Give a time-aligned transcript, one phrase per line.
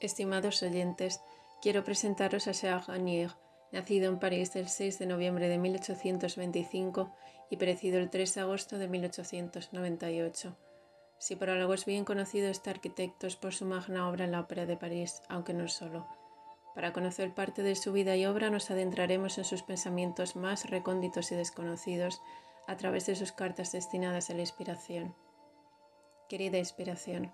[0.00, 1.20] Estimados oyentes,
[1.62, 3.30] quiero presentaros a Charles Garnier,
[3.72, 7.12] nacido en París el 6 de noviembre de 1825
[7.50, 10.56] y perecido el 3 de agosto de 1898.
[11.18, 14.40] Si por algo es bien conocido este arquitecto es por su magna obra en la
[14.40, 16.06] Ópera de París, aunque no solo.
[16.74, 21.30] Para conocer parte de su vida y obra nos adentraremos en sus pensamientos más recónditos
[21.30, 22.20] y desconocidos
[22.66, 25.14] a través de sus cartas destinadas a la inspiración.
[26.28, 27.32] Querida inspiración,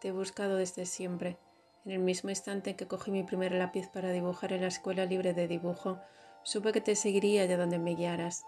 [0.00, 1.38] te he buscado desde siempre
[1.84, 5.32] en el mismo instante que cogí mi primer lápiz para dibujar en la escuela libre
[5.32, 5.98] de dibujo,
[6.42, 8.44] supe que te seguiría allá donde me guiaras,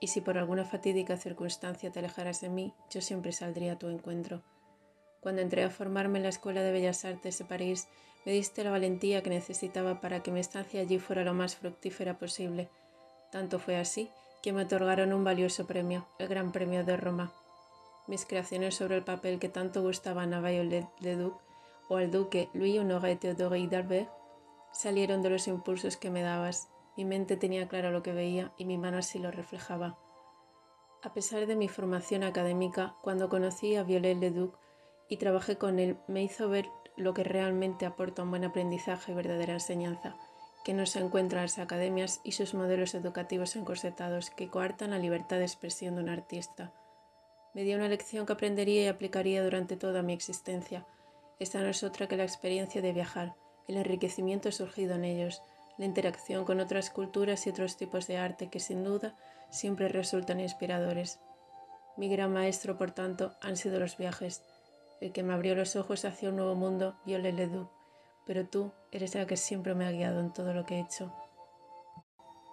[0.00, 3.88] y si por alguna fatídica circunstancia te alejaras de mí, yo siempre saldría a tu
[3.88, 4.42] encuentro.
[5.20, 7.88] Cuando entré a formarme en la Escuela de Bellas Artes de París,
[8.24, 12.18] me diste la valentía que necesitaba para que mi estancia allí fuera lo más fructífera
[12.18, 12.68] posible.
[13.32, 14.10] Tanto fue así
[14.42, 17.32] que me otorgaron un valioso premio, el Gran Premio de Roma.
[18.06, 21.45] Mis creaciones sobre el papel que tanto gustaban a Violet Leduc
[21.88, 24.10] o al duque Louis Honoré Théodore d'Albert
[24.72, 26.68] salieron de los impulsos que me dabas.
[26.96, 29.98] Mi mente tenía claro lo que veía y mi mano así lo reflejaba.
[31.02, 34.58] A pesar de mi formación académica, cuando conocí a Violet Leduc
[35.08, 39.14] y trabajé con él, me hizo ver lo que realmente aporta un buen aprendizaje y
[39.14, 40.16] verdadera enseñanza,
[40.64, 44.98] que no se encuentra en las academias y sus modelos educativos encorsetados que coartan la
[44.98, 46.72] libertad de expresión de un artista.
[47.54, 50.86] Me dio una lección que aprendería y aplicaría durante toda mi existencia,
[51.38, 53.34] esta no es otra que la experiencia de viajar,
[53.68, 55.42] el enriquecimiento surgido en ellos,
[55.76, 59.16] la interacción con otras culturas y otros tipos de arte que sin duda
[59.50, 61.20] siempre resultan inspiradores.
[61.98, 64.42] Mi gran maestro, por tanto, han sido los viajes.
[65.00, 67.68] El que me abrió los ojos hacia un nuevo mundo, Viole Ledoux,
[68.24, 71.12] pero tú eres la que siempre me ha guiado en todo lo que he hecho.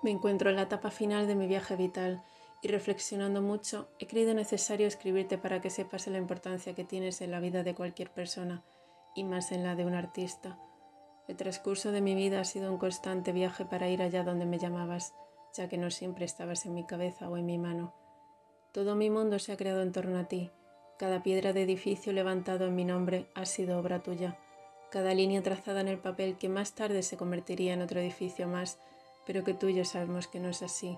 [0.01, 2.21] Me encuentro en la etapa final de mi viaje vital
[2.61, 7.31] y reflexionando mucho, he creído necesario escribirte para que sepas la importancia que tienes en
[7.31, 8.63] la vida de cualquier persona
[9.15, 10.57] y más en la de un artista.
[11.27, 14.59] El transcurso de mi vida ha sido un constante viaje para ir allá donde me
[14.59, 15.13] llamabas,
[15.53, 17.93] ya que no siempre estabas en mi cabeza o en mi mano.
[18.73, 20.51] Todo mi mundo se ha creado en torno a ti.
[20.97, 24.37] Cada piedra de edificio levantado en mi nombre ha sido obra tuya.
[24.91, 28.79] Cada línea trazada en el papel que más tarde se convertiría en otro edificio más,
[29.25, 30.97] pero que tú y yo sabemos que no es así.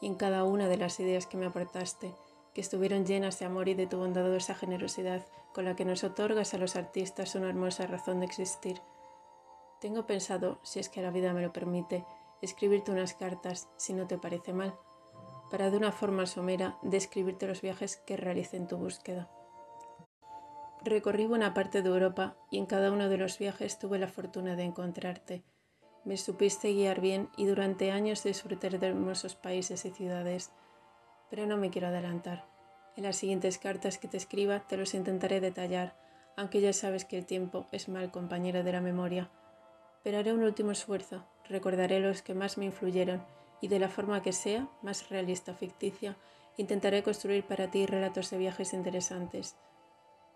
[0.00, 2.12] Y en cada una de las ideas que me aportaste,
[2.54, 6.54] que estuvieron llenas de amor y de tu bondadosa generosidad con la que nos otorgas
[6.54, 8.80] a los artistas una hermosa razón de existir.
[9.80, 12.04] Tengo pensado, si es que la vida me lo permite,
[12.40, 14.74] escribirte unas cartas, si no te parece mal,
[15.50, 19.28] para de una forma somera describirte los viajes que realicé en tu búsqueda.
[20.82, 24.54] Recorrí buena parte de Europa y en cada uno de los viajes tuve la fortuna
[24.54, 25.42] de encontrarte.
[26.04, 30.52] Me supiste guiar bien y durante años disfruté de hermosos países y ciudades
[31.34, 32.44] pero no me quiero adelantar.
[32.96, 35.96] En las siguientes cartas que te escriba te los intentaré detallar,
[36.36, 39.28] aunque ya sabes que el tiempo es mal compañero de la memoria.
[40.04, 43.24] Pero haré un último esfuerzo, recordaré los que más me influyeron
[43.60, 46.16] y de la forma que sea, más realista o ficticia,
[46.56, 49.56] intentaré construir para ti relatos de viajes interesantes.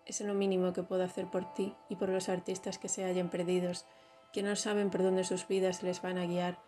[0.05, 3.29] Es lo mínimo que puedo hacer por ti y por los artistas que se hallen
[3.29, 3.85] perdidos,
[4.33, 6.59] que no saben por dónde sus vidas les van a guiar.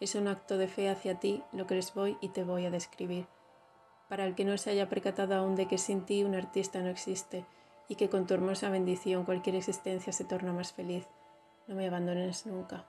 [0.00, 2.70] Es un acto de fe hacia ti lo que les voy y te voy a
[2.72, 3.28] describir
[4.08, 6.88] para el que no se haya percatado aún de que sin ti un artista no
[6.88, 7.44] existe
[7.88, 11.06] y que con tu hermosa bendición cualquier existencia se torna más feliz.
[11.66, 12.86] No me abandones nunca.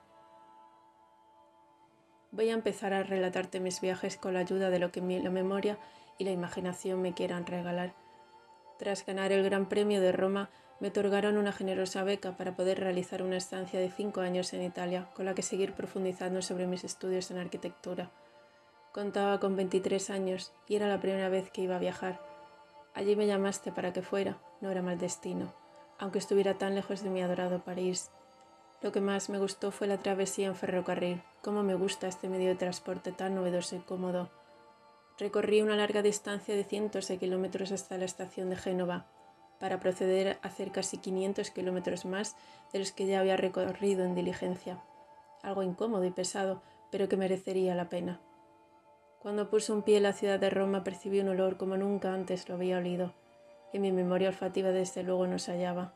[2.31, 5.77] Voy a empezar a relatarte mis viajes con la ayuda de lo que la memoria
[6.17, 7.93] y la imaginación me quieran regalar.
[8.77, 10.49] Tras ganar el Gran Premio de Roma,
[10.79, 15.09] me otorgaron una generosa beca para poder realizar una estancia de cinco años en Italia,
[15.15, 18.11] con la que seguir profundizando sobre mis estudios en arquitectura.
[18.97, 22.19] Contaba con 23 años y era la primera vez que iba a viajar.
[22.95, 25.53] Allí me llamaste para que fuera, no era mal destino,
[25.99, 28.09] aunque estuviera tan lejos de mi adorado París.
[28.81, 32.47] Lo que más me gustó fue la travesía en ferrocarril, cómo me gusta este medio
[32.47, 34.31] de transporte tan novedoso y cómodo.
[35.19, 39.05] Recorrí una larga distancia de cientos de kilómetros hasta la estación de Génova,
[39.59, 42.35] para proceder a hacer casi 500 kilómetros más
[42.73, 44.81] de los que ya había recorrido en diligencia.
[45.43, 48.21] Algo incómodo y pesado, pero que merecería la pena.
[49.27, 52.47] Cuando puse un pie en la ciudad de Roma percibí un olor como nunca antes
[52.47, 53.13] lo había olido.
[53.73, 55.91] En mi memoria olfativa desde luego no se hallaba.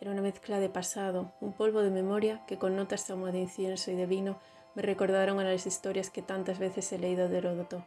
[0.00, 3.90] Era una mezcla de pasado, un polvo de memoria que con notas como de incienso
[3.90, 4.38] y de vino
[4.74, 7.84] me recordaron a las historias que tantas veces he leído de Heródoto.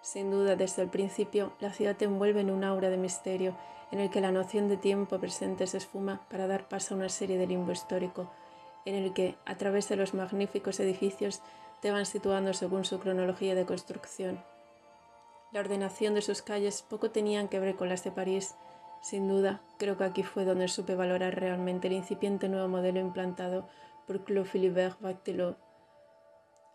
[0.00, 3.58] Sin duda, desde el principio, la ciudad te envuelve en un aura de misterio
[3.90, 7.10] en el que la noción de tiempo presente se esfuma para dar paso a una
[7.10, 8.32] serie de limbo histórico,
[8.86, 11.42] en el que, a través de los magníficos edificios,
[11.82, 14.42] te van situando según su cronología de construcción.
[15.52, 18.54] La ordenación de sus calles poco tenían que ver con las de París,
[19.02, 23.68] Sin duda, creo que aquí fue donde supe valorar realmente el incipiente nuevo modelo implantado
[24.06, 25.58] por Claude Philibert Bactelot,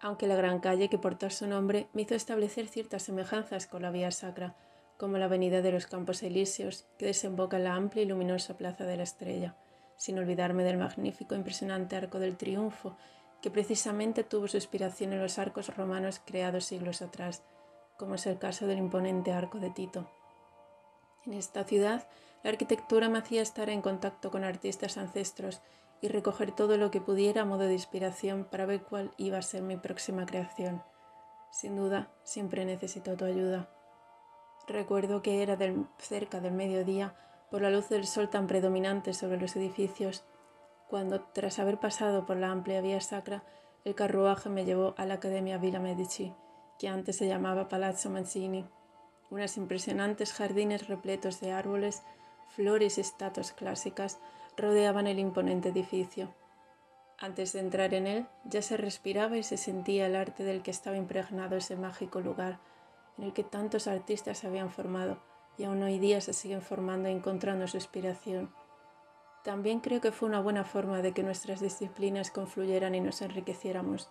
[0.01, 3.91] aunque la gran calle que porta su nombre me hizo establecer ciertas semejanzas con la
[3.91, 4.57] vía sacra,
[4.97, 8.83] como la avenida de los Campos Elíseos, que desemboca en la amplia y luminosa Plaza
[8.83, 9.55] de la Estrella,
[9.95, 12.97] sin olvidarme del magnífico e impresionante Arco del Triunfo,
[13.41, 17.43] que precisamente tuvo su inspiración en los arcos romanos creados siglos atrás,
[17.97, 20.09] como es el caso del imponente Arco de Tito.
[21.25, 22.07] En esta ciudad,
[22.43, 25.61] la arquitectura me hacía estar en contacto con artistas ancestros
[26.01, 29.41] y recoger todo lo que pudiera a modo de inspiración para ver cuál iba a
[29.41, 30.83] ser mi próxima creación.
[31.51, 33.69] Sin duda, siempre necesito tu ayuda.
[34.67, 35.57] Recuerdo que era
[35.97, 37.15] cerca del mediodía,
[37.49, 40.25] por la luz del sol tan predominante sobre los edificios,
[40.89, 43.43] cuando, tras haber pasado por la amplia vía sacra,
[43.83, 46.33] el carruaje me llevó a la Academia Villa Medici,
[46.79, 48.65] que antes se llamaba Palazzo Mancini.
[49.29, 52.03] Unos impresionantes jardines repletos de árboles,
[52.47, 54.19] flores y estatuas clásicas
[54.55, 56.33] rodeaban el imponente edificio.
[57.19, 60.71] Antes de entrar en él, ya se respiraba y se sentía el arte del que
[60.71, 62.59] estaba impregnado ese mágico lugar,
[63.17, 65.17] en el que tantos artistas se habían formado
[65.57, 68.51] y aún hoy día se siguen formando y encontrando su inspiración.
[69.43, 74.09] También creo que fue una buena forma de que nuestras disciplinas confluyeran y nos enriqueciéramos.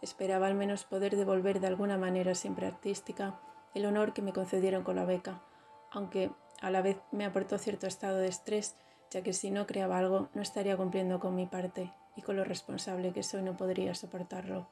[0.00, 3.40] Esperaba al menos poder devolver de alguna manera siempre artística
[3.74, 5.42] el honor que me concedieron con la beca,
[5.90, 8.76] aunque a la vez me aportó cierto estado de estrés,
[9.10, 12.44] ya que si no creaba algo no estaría cumpliendo con mi parte y con lo
[12.44, 14.68] responsable que soy no podría soportarlo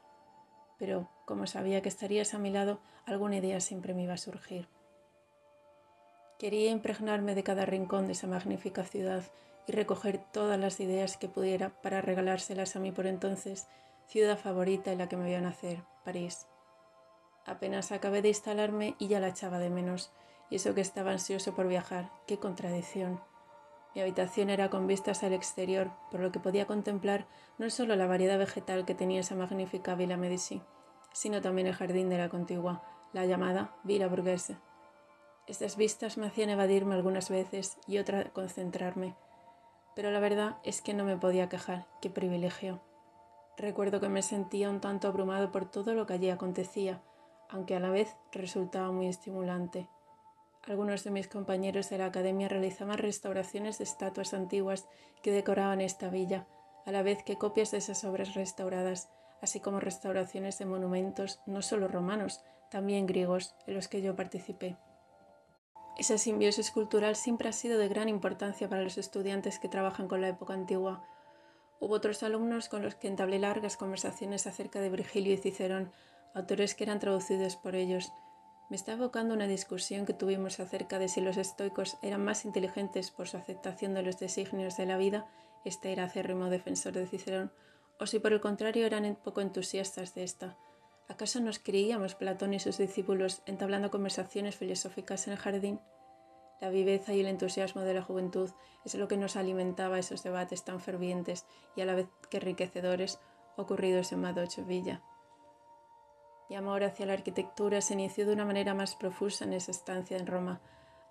[0.81, 4.67] pero como sabía que estarías a mi lado, alguna idea siempre me iba a surgir.
[6.39, 9.23] Quería impregnarme de cada rincón de esa magnífica ciudad
[9.67, 13.69] y recoger todas las ideas que pudiera para regalárselas a mí por entonces,
[14.07, 16.47] ciudad favorita en la que me vio nacer, París.
[17.47, 20.13] Apenas acabé de instalarme y ya la echaba de menos,
[20.51, 23.21] y eso que estaba ansioso por viajar, qué contradicción.
[23.95, 27.27] Mi habitación era con vistas al exterior, por lo que podía contemplar
[27.59, 30.63] no solo la variedad vegetal que tenía esa magnífica Villa Medici,
[31.13, 34.59] sino también el jardín de la contigua, la llamada Villa Burguese.
[35.47, 39.17] Estas vistas me hacían evadirme algunas veces y otra concentrarme,
[39.95, 42.81] pero la verdad es que no me podía quejar, qué privilegio.
[43.57, 47.03] Recuerdo que me sentía un tanto abrumado por todo lo que allí acontecía,
[47.49, 49.89] aunque a la vez resultaba muy estimulante.
[50.63, 54.87] Algunos de mis compañeros de la academia realizaban restauraciones de estatuas antiguas
[55.23, 56.47] que decoraban esta villa,
[56.87, 59.11] a la vez que copias de esas obras restauradas,
[59.41, 64.77] así como restauraciones de monumentos no solo romanos, también griegos, en los que yo participé.
[66.01, 70.23] Esa simbiosis cultural siempre ha sido de gran importancia para los estudiantes que trabajan con
[70.23, 71.05] la época antigua.
[71.79, 75.93] Hubo otros alumnos con los que entablé largas conversaciones acerca de Virgilio y Cicerón,
[76.33, 78.15] autores que eran traducidos por ellos,
[78.71, 83.11] me está evocando una discusión que tuvimos acerca de si los estoicos eran más inteligentes
[83.11, 85.27] por su aceptación de los designios de la vida,
[85.67, 87.53] este era acérrimo defensor de Cicerón,
[87.99, 90.57] o si por el contrario eran poco entusiastas de esta.
[91.11, 95.81] ¿Acaso nos creíamos Platón y sus discípulos entablando conversaciones filosóficas en el jardín?
[96.61, 98.49] La viveza y el entusiasmo de la juventud
[98.85, 103.19] es lo que nos alimentaba esos debates tan fervientes y a la vez que enriquecedores
[103.57, 105.03] ocurridos en Madocho Villa.
[106.49, 110.17] Mi amor hacia la arquitectura se inició de una manera más profusa en esa estancia
[110.17, 110.61] en Roma.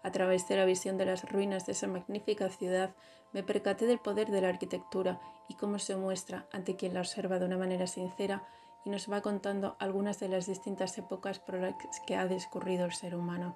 [0.02, 2.96] A través de la visión de las ruinas de esa magnífica ciudad,
[3.34, 5.20] me percaté del poder de la arquitectura
[5.50, 8.48] y cómo se muestra ante quien la observa de una manera sincera
[8.86, 12.94] y nos va contando algunas de las distintas épocas por las que ha discurrido el
[12.94, 13.56] ser humano.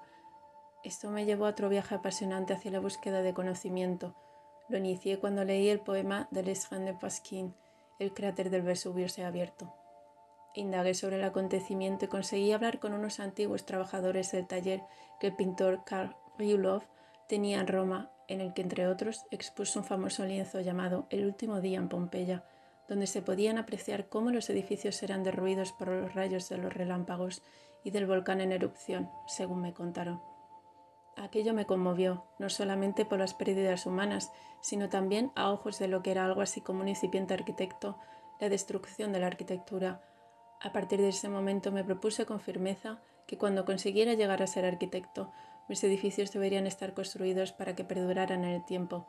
[0.82, 4.14] Esto me llevó a otro viaje apasionante hacia la búsqueda de conocimiento.
[4.68, 7.54] Lo inicié cuando leí el poema de Les de Pasquin,
[7.98, 9.74] El cráter del Vesubio se ha abierto.
[10.54, 14.82] Indagué sobre el acontecimiento y conseguí hablar con unos antiguos trabajadores del taller
[15.20, 16.82] que el pintor Karl Ryulov
[17.28, 21.60] tenía en Roma, en el que, entre otros, expuso un famoso lienzo llamado El último
[21.60, 22.44] día en Pompeya,
[22.88, 27.42] donde se podían apreciar cómo los edificios eran derruidos por los rayos de los relámpagos
[27.82, 30.22] y del volcán en erupción, según me contaron.
[31.16, 36.02] Aquello me conmovió, no solamente por las pérdidas humanas, sino también a ojos de lo
[36.02, 37.98] que era algo así como un incipiente arquitecto,
[38.40, 40.02] la destrucción de la arquitectura,
[40.64, 44.64] a partir de ese momento me propuse con firmeza que cuando consiguiera llegar a ser
[44.64, 45.30] arquitecto,
[45.68, 49.06] mis edificios deberían estar construidos para que perduraran en el tiempo,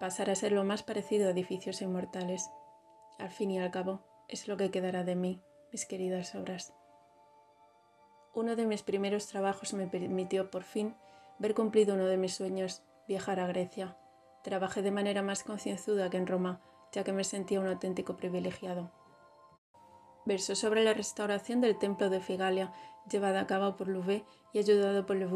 [0.00, 2.50] pasar a ser lo más parecido a edificios inmortales.
[3.18, 6.72] Al fin y al cabo, es lo que quedará de mí, mis queridas obras.
[8.32, 10.94] Uno de mis primeros trabajos me permitió, por fin,
[11.38, 13.96] ver cumplido uno de mis sueños, viajar a Grecia.
[14.44, 16.60] Trabajé de manera más concienzuda que en Roma,
[16.92, 18.92] ya que me sentía un auténtico privilegiado.
[20.24, 22.72] Verso sobre la restauración del templo de Figalia,
[23.10, 25.26] llevada a cabo por Louvet y ayudado por Le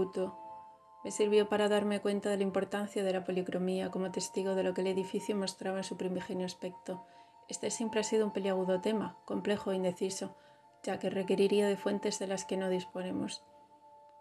[1.03, 4.75] Me sirvió para darme cuenta de la importancia de la policromía como testigo de lo
[4.75, 7.07] que el edificio mostraba en su primigenio aspecto.
[7.49, 10.37] Este siempre ha sido un peliagudo tema, complejo e indeciso,
[10.83, 13.43] ya que requeriría de fuentes de las que no disponemos.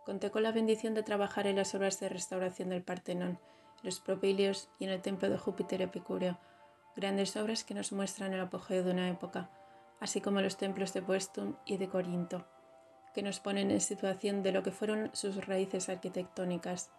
[0.05, 3.39] Conté con la bendición de trabajar en las obras de restauración del Partenón,
[3.77, 6.39] en los propilios y en el templo de Júpiter Epicúreo,
[6.95, 9.49] grandes obras que nos muestran el apogeo de una época,
[9.99, 12.45] así como los templos de Puestum y de Corinto
[13.13, 16.91] que nos ponen en situación de lo que fueron sus raíces arquitectónicas.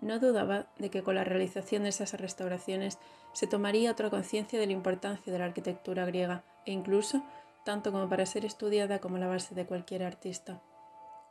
[0.00, 2.98] No dudaba de que con la realización de esas restauraciones
[3.32, 7.22] se tomaría otra conciencia de la importancia de la arquitectura griega e incluso
[7.64, 10.62] tanto como para ser estudiada como la base de cualquier artista.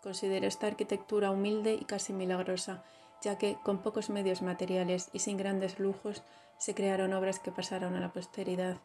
[0.04, 2.84] Considero esta arquitectura humilde y casi milagrosa,
[3.22, 6.24] ya que con pocos medios materiales y sin grandes lujos
[6.60, 8.78] se crearon obras que pasaron a la posteridad.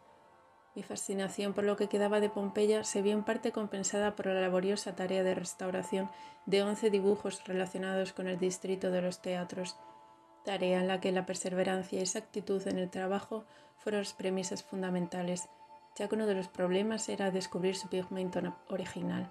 [0.74, 4.40] Mi fascinación por lo que quedaba de Pompeya se vio en parte compensada por la
[4.40, 6.10] laboriosa tarea de restauración
[6.46, 9.76] de once dibujos relacionados con el distrito de los teatros,
[10.44, 13.44] tarea en la que la perseverancia y exactitud en el trabajo
[13.76, 15.48] fueron las premisas fundamentales,
[15.96, 19.30] ya que uno de los problemas era descubrir su pigmento original.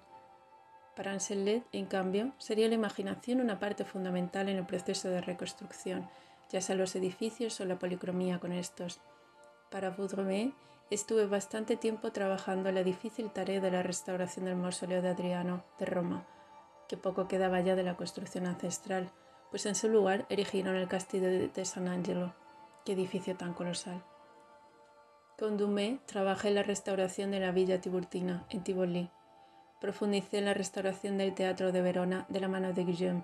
[0.95, 6.07] Para Ansellet, en cambio, sería la imaginación una parte fundamental en el proceso de reconstrucción,
[6.51, 8.99] ya sea los edificios o la policromía con estos.
[9.71, 10.53] Para Vaudremont,
[10.91, 15.63] estuve bastante tiempo trabajando en la difícil tarea de la restauración del mausoleo de Adriano
[15.79, 16.27] de Roma,
[16.89, 19.09] que poco quedaba ya de la construcción ancestral,
[19.49, 22.33] pues en su lugar erigieron el castillo de San Angelo,
[22.85, 24.03] qué edificio tan colosal.
[25.39, 29.09] Con Dumé trabajé la restauración de la Villa Tiburtina, en Tivoli.
[29.79, 33.23] Profundicé en la restauración del Teatro de Verona de la mano de Guillaume,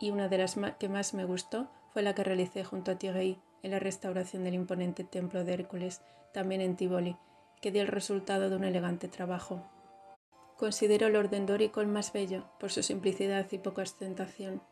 [0.00, 3.42] y una de las que más me gustó fue la que realicé junto a Thierry
[3.64, 6.02] en la restauración del imponente templo de Hércules
[6.32, 7.16] también en Tivoli,
[7.62, 9.64] que dio el resultado de un elegante trabajo.
[10.58, 14.62] Considero el orden dórico el más bello, por su simplicidad y poca ostentación.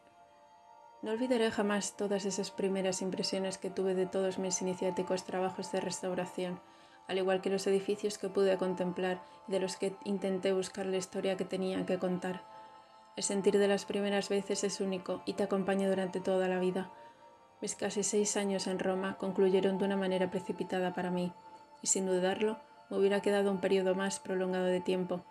[1.00, 5.80] No olvidaré jamás todas esas primeras impresiones que tuve de todos mis iniciáticos trabajos de
[5.80, 6.60] restauración,
[7.08, 10.98] al igual que los edificios que pude contemplar y de los que intenté buscar la
[10.98, 12.44] historia que tenían que contar.
[13.16, 16.92] El sentir de las primeras veces es único y te acompaña durante toda la vida.
[17.62, 21.32] Mis casi seis años en Roma concluyeron de una manera precipitada para mí
[21.80, 22.58] y sin dudarlo
[22.90, 25.24] me hubiera quedado un periodo más prolongado de tiempo,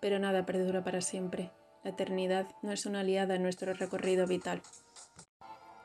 [0.00, 1.50] pero nada perdura para siempre.
[1.82, 4.60] La eternidad no es una aliada en nuestro recorrido vital.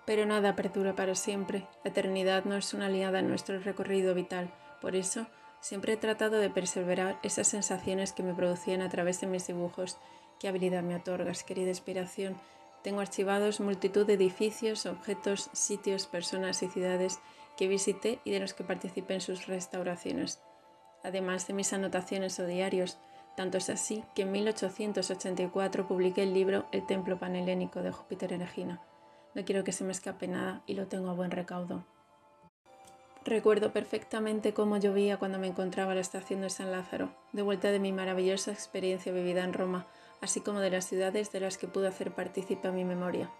[0.06, 1.66] Pero nada perdura para siempre.
[1.86, 4.54] La eternidad no es una aliada en nuestro recorrido vital.
[4.82, 5.28] Por eso,
[5.62, 9.98] siempre he tratado de perseverar esas sensaciones que me producían a través de mis dibujos.
[10.42, 12.36] Qué habilidad me otorgas, querida inspiración.
[12.86, 17.18] Tengo archivados multitud de edificios, objetos, sitios, personas y ciudades
[17.58, 20.40] que visité y de los que participé en sus restauraciones,
[21.04, 23.00] además de mis anotaciones o diarios.
[23.36, 28.42] Tanto es así que en 1884 publiqué el libro El templo panhelénico de Júpiter en
[28.42, 28.84] Regina.
[29.34, 31.88] No quiero que se me escape nada y lo tengo a buen recaudo.
[33.24, 37.72] Recuerdo perfectamente cómo llovía cuando me encontraba en la estación de San Lázaro, de vuelta
[37.72, 39.88] de mi maravillosa experiencia vivida en Roma,
[40.26, 43.32] así como de las ciudades de las que pude hacer partícipe mi memoria.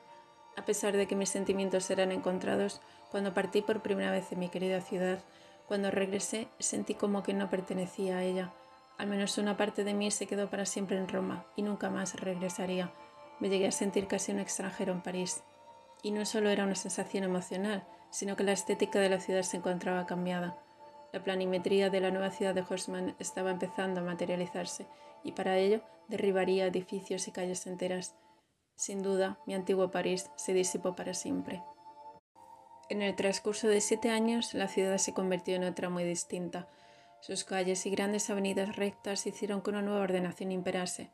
[0.56, 2.80] A pesar de que mis sentimientos eran encontrados,
[3.12, 5.20] cuando partí por primera vez de mi querida ciudad,
[5.68, 8.54] cuando regresé sentí como que no pertenecía a ella.
[9.00, 12.16] Al menos una parte de mí se quedó para siempre en Roma y nunca más
[12.22, 12.94] regresaría.
[13.40, 15.44] Me llegué a sentir casi un extranjero en París.
[16.04, 19.58] Y no solo era una sensación emocional, sino que la estética de la ciudad se
[19.58, 20.58] encontraba cambiada.
[21.12, 24.86] La planimetría de la nueva ciudad de Haussmann estaba empezando a materializarse
[25.26, 28.16] y para ello derribaría edificios y calles enteras.
[28.76, 31.64] Sin duda, mi antiguo París se disipó para siempre.
[32.88, 36.68] En el transcurso de siete años, la ciudad se convirtió en otra muy distinta.
[37.20, 41.10] Sus calles y grandes avenidas rectas hicieron que una nueva ordenación imperase.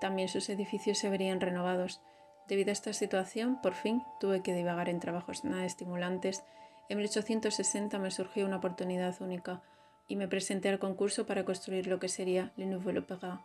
[0.00, 2.00] También sus edificios se verían renovados.
[2.48, 6.42] Debido a esta situación, por fin tuve que divagar en trabajos nada estimulantes.
[6.88, 9.62] En 1860 me surgió una oportunidad única
[10.08, 13.40] y me presenté al concurso para construir lo que sería Le Nouvel Opéra.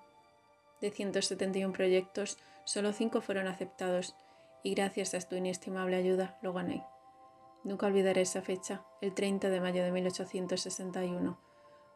[0.81, 4.15] De 171 proyectos, solo 5 fueron aceptados
[4.63, 6.85] y gracias a tu inestimable ayuda lo gané.
[7.63, 11.37] Nunca olvidaré esa fecha, el 30 de mayo de 1861.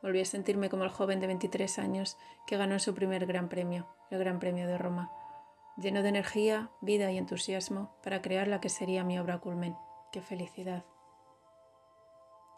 [0.02, 3.88] Volví a sentirme como el joven de 23 años que ganó su primer gran premio,
[4.12, 5.12] el Gran Premio de Roma,
[5.78, 9.78] lleno de energía, vida y entusiasmo para crear la que sería mi obra culmen.
[10.12, 10.84] ¡Qué felicidad!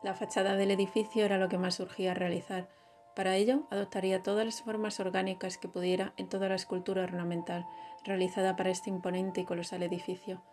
[0.05, 2.69] La fachada del edificio era lo que más urgía realizar,
[3.15, 7.65] para ello, adoptaría todas las formas orgánicas que pudiera en toda la escultura ornamental
[8.03, 10.43] realizada para este imponente y colosal edificio.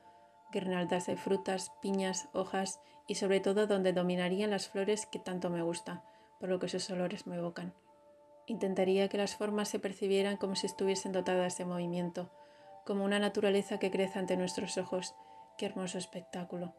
[0.52, 5.60] Guirnaldas de frutas, piñas, hojas y sobre todo donde dominarían las flores que tanto me
[5.60, 6.02] gustan,
[6.40, 7.74] por lo que sus olores me evocan.
[8.46, 12.30] Intentaría que las formas se percibieran como si estuviesen dotadas de movimiento,
[12.86, 15.14] como una naturaleza que crece ante nuestros ojos,
[15.58, 16.74] qué hermoso espectáculo.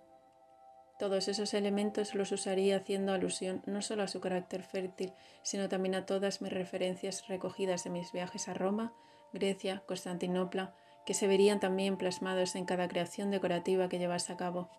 [1.03, 5.95] Todos esos elementos los usaría haciendo alusión no solo a su carácter fértil, sino también
[5.95, 8.93] a todas mis referencias recogidas en mis viajes a Roma,
[9.33, 10.73] Grecia, Constantinopla,
[11.05, 14.69] que se verían también plasmados en cada creación decorativa que llevase a cabo.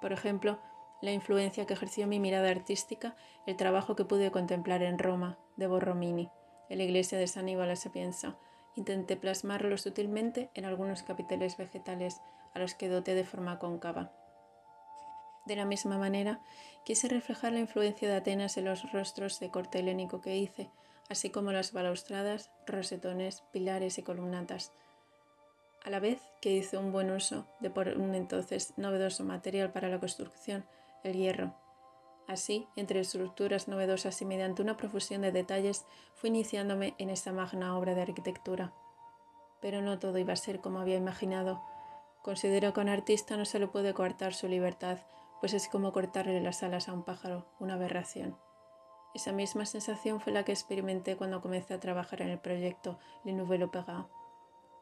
[0.00, 0.60] Por ejemplo,
[1.02, 5.66] la influencia que ejerció mi mirada artística, el trabajo que pude contemplar en Roma, de
[5.66, 6.30] Borromini,
[6.68, 8.38] en la iglesia de San se piensa.
[8.76, 12.20] Intenté plasmarlo sutilmente en algunos capiteles vegetales
[12.54, 14.12] a los que doté de forma cóncava.
[15.48, 16.42] De la misma manera,
[16.84, 20.70] quise reflejar la influencia de Atenas en los rostros de corte helénico que hice,
[21.08, 24.72] así como las balaustradas, rosetones, pilares y columnatas.
[25.82, 29.88] A la vez que hice un buen uso de por un entonces novedoso material para
[29.88, 30.66] la construcción,
[31.02, 31.54] el hierro.
[32.26, 37.78] Así, entre estructuras novedosas y mediante una profusión de detalles, fui iniciándome en esta magna
[37.78, 38.74] obra de arquitectura.
[39.62, 41.62] Pero no todo iba a ser como había imaginado.
[42.20, 44.98] Considero que a un artista no se le puede coartar su libertad,
[45.40, 48.36] pues es como cortarle las alas a un pájaro, una aberración.
[49.14, 53.32] Esa misma sensación fue la que experimenté cuando comencé a trabajar en el proyecto Le
[53.32, 54.06] Nouvel Opéra.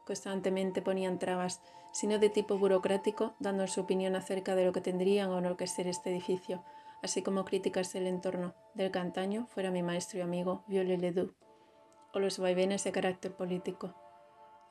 [0.05, 5.31] Constantemente ponían trabas, sino de tipo burocrático, dando su opinión acerca de lo que tendrían
[5.31, 6.63] o no que ser este edificio,
[7.03, 11.33] así como críticas del entorno, del cantaño fuera mi maestro y amigo Viollet Ledoux,
[12.13, 13.95] o los vaivenes de carácter político.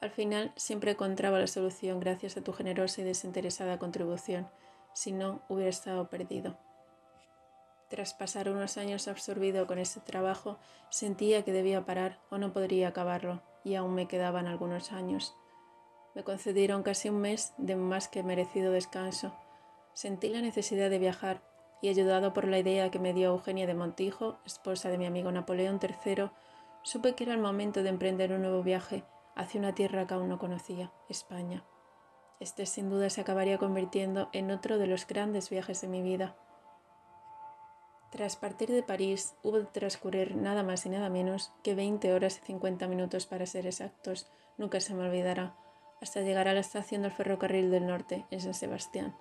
[0.02, 4.50] Al final siempre encontraba la solución gracias a tu generosa y desinteresada contribución,
[4.96, 6.58] si no hubiera estado perdido.
[7.90, 10.58] Tras pasar unos años absorbido con este trabajo,
[10.90, 15.36] sentía que debía parar o no podría acabarlo, y aún me quedaban algunos años.
[16.16, 19.36] Me concedieron casi un mes de más que merecido descanso.
[19.94, 21.44] Sentí la necesidad de viajar
[21.82, 25.32] y, ayudado por la idea que me dio Eugenia de Montijo, esposa de mi amigo
[25.32, 26.32] Napoleón III,
[26.84, 29.04] supe que era el momento de emprender un nuevo viaje
[29.36, 31.64] hacia una tierra que aún no conocía, España.
[32.40, 36.36] Este sin duda se acabaría convirtiendo en otro de los grandes viajes de mi vida.
[38.12, 42.40] Tras partir de París, hubo de transcurrir nada más y nada menos que 20 horas
[42.42, 45.56] y 50 minutos para ser exactos, nunca se me olvidará,
[46.02, 49.16] hasta llegar a la estación del ferrocarril del norte, en San Sebastián,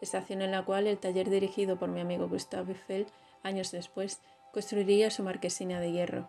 [0.00, 3.06] estación en la cual el taller dirigido por mi amigo Gustave Eiffel,
[3.42, 4.20] años después,
[4.52, 6.28] construiría su marquesina de hierro.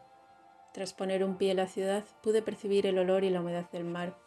[0.73, 3.83] Tras poner un pie en la ciudad, pude percibir el olor y la humedad del
[3.83, 4.17] mar.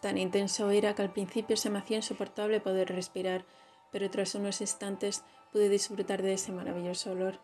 [0.00, 3.44] Tan intenso era que al principio se me hacía insoportable poder respirar,
[3.92, 7.40] pero tras unos instantes pude disfrutar de ese maravilloso olor.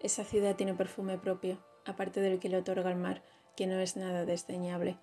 [0.00, 3.22] Esa ciudad tiene perfume propio, aparte del que le otorga el mar,
[3.56, 4.98] que no es nada desdeñable.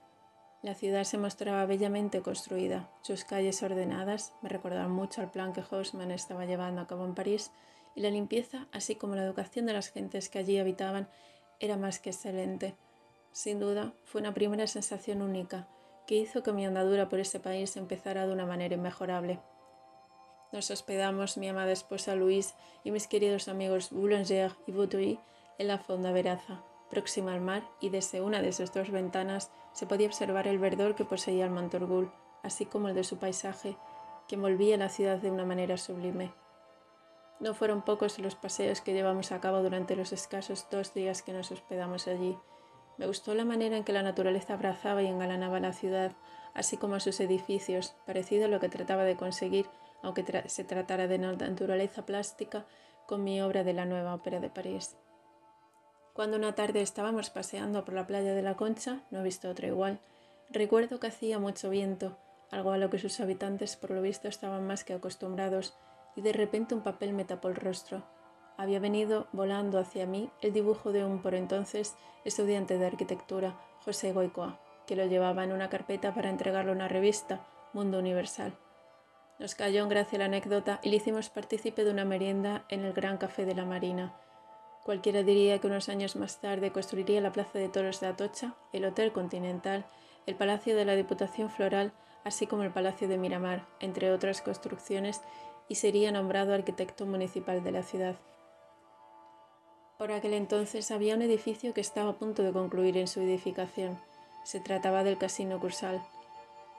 [0.64, 5.64] La ciudad se mostraba bellamente construida, sus calles ordenadas me recordaban mucho al plan que
[5.70, 7.52] Haussmann estaba llevando a cabo en París,
[7.96, 11.10] y la limpieza, así como la educación de las gentes que allí habitaban,
[11.60, 12.76] era más que excelente.
[13.32, 15.68] Sin duda, fue una primera sensación única,
[16.06, 19.40] que hizo que mi andadura por ese país empezara de una manera inmejorable.
[20.52, 25.20] Nos hospedamos mi amada esposa Luis y mis queridos amigos Boulanger y Boutuy
[25.58, 29.86] en la fonda Veraza, próxima al mar, y desde una de sus dos ventanas se
[29.86, 32.12] podía observar el verdor que poseía el Montorgul,
[32.44, 33.78] así como el de su paisaje,
[34.28, 36.34] que envolvía la ciudad de una manera sublime.
[37.40, 41.34] No fueron pocos los paseos que llevamos a cabo durante los escasos dos días que
[41.34, 42.38] nos hospedamos allí.
[43.02, 46.12] Me gustó la manera en que la naturaleza abrazaba y engalanaba la ciudad,
[46.54, 49.66] así como a sus edificios, parecido a lo que trataba de conseguir
[50.04, 52.68] aunque se tratara de naturaleza plástica,
[53.08, 54.96] con mi obra de la nueva ópera de París.
[56.14, 59.66] Cuando una tarde estábamos paseando por la playa de la Concha, no he visto otra
[59.66, 60.00] igual,
[60.52, 62.20] recuerdo que hacía mucho viento,
[62.52, 65.76] algo a lo que sus habitantes por lo visto estaban más que acostumbrados,
[66.16, 68.04] y de repente un papel me tapó el rostro.
[68.62, 71.96] Había venido volando hacia mí el dibujo de un por entonces
[72.26, 76.88] estudiante de arquitectura, José Goicoa, que lo llevaba en una carpeta para entregarlo a una
[76.88, 77.44] revista,
[77.74, 78.54] Mundo Universal.
[79.40, 82.94] Nos cayó en gracia la anécdota y le hicimos partícipe de una merienda en el
[82.94, 84.14] Gran Café de la Marina.
[84.84, 88.86] Cualquiera diría que unos años más tarde construiría la Plaza de Toros de Atocha, el
[88.86, 89.88] Hotel Continental,
[90.28, 91.94] el Palacio de la Diputación Floral,
[92.24, 95.20] así como el Palacio de Miramar, entre otras construcciones,
[95.68, 98.18] y sería nombrado arquitecto municipal de la ciudad.
[100.02, 104.00] Por aquel entonces había un edificio que estaba a punto de concluir en su edificación.
[104.44, 106.02] Se trataba del Casino Cursal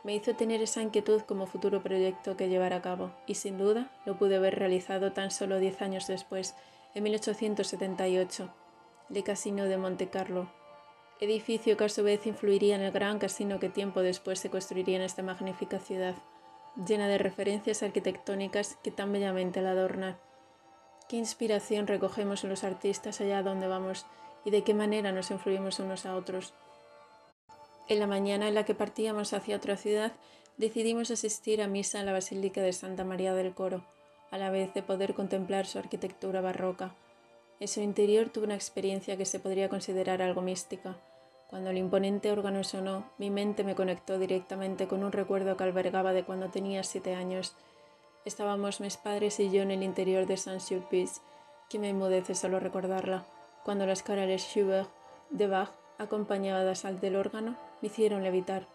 [0.02, 3.92] me hizo tener esa inquietud como futuro proyecto que llevar a cabo, y sin duda
[4.06, 6.56] lo pude haber realizado tan solo diez años después,
[6.96, 8.52] en 1878,
[9.14, 10.50] el Casino de Monte Carlo,
[11.20, 14.96] edificio que a su vez influiría en el gran casino que tiempo después se construiría
[14.96, 16.16] en esta magnífica ciudad,
[16.74, 20.18] llena de referencias arquitectónicas que tan bellamente la adornan.
[21.12, 24.06] Qué inspiración recogemos en los artistas allá donde vamos
[24.46, 26.54] y de qué manera nos influimos unos a otros.
[27.86, 30.12] En la mañana en la que partíamos hacia otra ciudad,
[30.56, 33.84] decidimos asistir a misa en la Basílica de Santa María del Coro,
[34.30, 36.94] a la vez de poder contemplar su arquitectura barroca.
[37.60, 40.96] En su interior tuve una experiencia que se podría considerar algo mística.
[41.50, 46.14] Cuando el imponente órgano sonó, mi mente me conectó directamente con un recuerdo que albergaba
[46.14, 47.54] de cuando tenía siete años.
[48.24, 51.20] Estábamos mis padres y yo en el interior de Saint-Sulpice,
[51.68, 53.26] que me enmudece solo recordarla,
[53.64, 54.90] cuando las de Schubert
[55.30, 58.66] de Bach, acompañadas al del órgano, me hicieron levitar.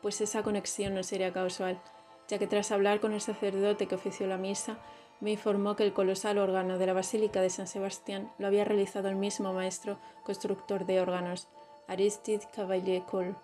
[0.00, 1.80] Pues esa conexión no sería casual,
[2.28, 4.78] ya que tras hablar con el sacerdote que ofició la misa,
[5.20, 9.08] me informó que el colosal órgano de la Basílica de San Sebastián lo había realizado
[9.08, 11.48] el mismo maestro constructor de órganos,
[11.88, 13.34] Aristide Cavalier Cole.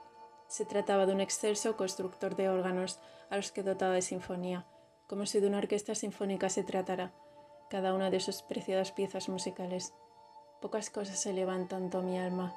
[0.47, 4.67] Se trataba de un excelso constructor de órganos a los que dotaba de sinfonía,
[5.15, 7.13] como si de una orquesta sinfónica se tratara,
[7.71, 9.95] cada una de sus preciadas piezas musicales.
[10.61, 12.53] Pocas cosas se levantan tanto mi alma.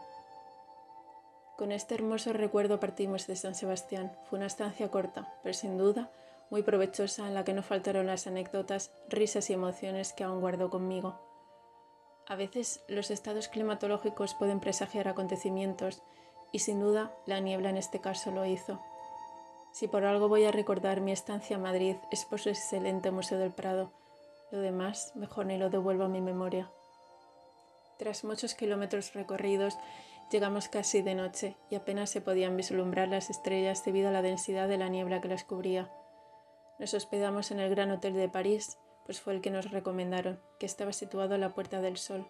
[1.55, 4.11] Con este hermoso recuerdo partimos de San Sebastián.
[4.23, 6.11] Fue una estancia corta, pero sin duda
[6.49, 10.71] muy provechosa en la que no faltaron las anécdotas, risas y emociones que aún guardo
[10.71, 11.19] conmigo.
[12.25, 16.01] A veces los estados climatológicos pueden presagiar acontecimientos
[16.51, 18.81] y sin duda la niebla en este caso lo hizo.
[19.71, 23.37] Si por algo voy a recordar mi estancia en Madrid es por su excelente Museo
[23.37, 23.91] del Prado.
[24.51, 26.69] Lo demás mejor ni lo devuelvo a mi memoria.
[27.97, 29.77] Tras muchos kilómetros recorridos
[30.29, 34.67] Llegamos casi de noche y apenas se podían vislumbrar las estrellas debido a la densidad
[34.67, 35.89] de la niebla que las cubría.
[36.79, 40.65] Nos hospedamos en el Gran Hotel de París, pues fue el que nos recomendaron, que
[40.65, 42.27] estaba situado a la Puerta del Sol.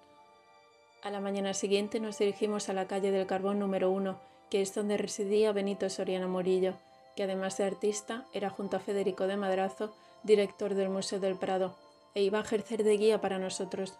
[1.01, 4.19] A la mañana siguiente nos dirigimos a la calle del Carbón número 1,
[4.51, 6.75] que es donde residía Benito Soriano Murillo,
[7.17, 9.91] que además de artista era junto a Federico de Madrazo
[10.23, 11.75] director del Museo del Prado,
[12.13, 13.97] e iba a ejercer de guía para nosotros.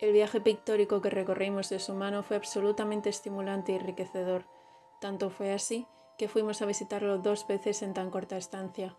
[0.00, 4.44] El viaje pictórico que recorrimos de su mano fue absolutamente estimulante y enriquecedor.
[5.00, 8.96] Tanto fue así que fuimos a visitarlo dos veces en tan corta estancia.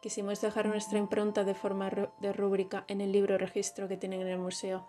[0.00, 4.28] Quisimos dejar nuestra impronta de forma de rúbrica en el libro registro que tienen en
[4.28, 4.88] el museo.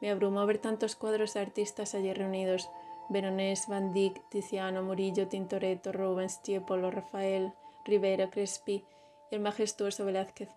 [0.00, 2.68] Me abrumó ver tantos cuadros de artistas allí reunidos.
[3.08, 7.52] Veronés, Van Dyck, Tiziano, Murillo, Tintoretto, Rubens, Tiepolo, Rafael,
[7.84, 8.84] Rivera, Crespi
[9.30, 10.48] y el majestuoso Velázquez.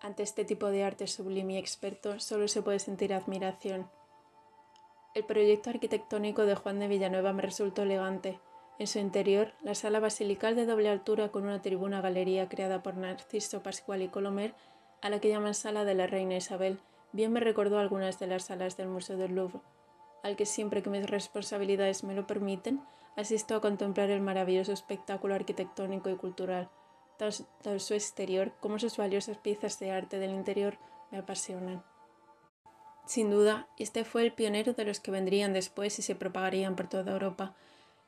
[0.00, 3.88] Ante este tipo de arte sublime y experto solo se puede sentir admiración.
[5.14, 8.40] El proyecto arquitectónico de Juan de Villanueva me resultó elegante.
[8.78, 13.62] En su interior, la sala basilical de doble altura con una tribuna-galería creada por Narciso
[13.62, 14.54] Pascual y Colomer,
[15.02, 16.78] a la que llaman Sala de la Reina Isabel,
[17.12, 19.60] bien me recordó algunas de las salas del Museo del Louvre,
[20.22, 22.82] al que siempre que mis responsabilidades me lo permiten,
[23.16, 26.70] asisto a contemplar el maravilloso espectáculo arquitectónico y cultural
[27.22, 30.78] tanto su exterior como sus valiosas piezas de arte del interior
[31.10, 31.84] me apasionan.
[33.06, 36.88] Sin duda, este fue el pionero de los que vendrían después y se propagarían por
[36.88, 37.54] toda Europa.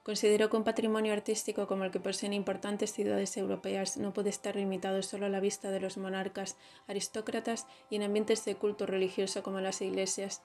[0.02, 4.54] Considero que un patrimonio artístico como el que poseen importantes ciudades europeas no puede estar
[4.54, 9.42] limitado solo a la vista de los monarcas, aristócratas y en ambientes de culto religioso
[9.42, 10.42] como las iglesias.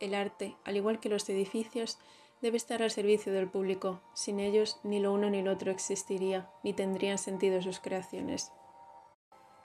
[0.00, 1.98] El arte, al igual que los edificios,
[2.42, 4.02] debe estar al servicio del público.
[4.14, 8.52] Sin ellos, ni lo uno ni lo otro existiría, ni tendrían sentido sus creaciones.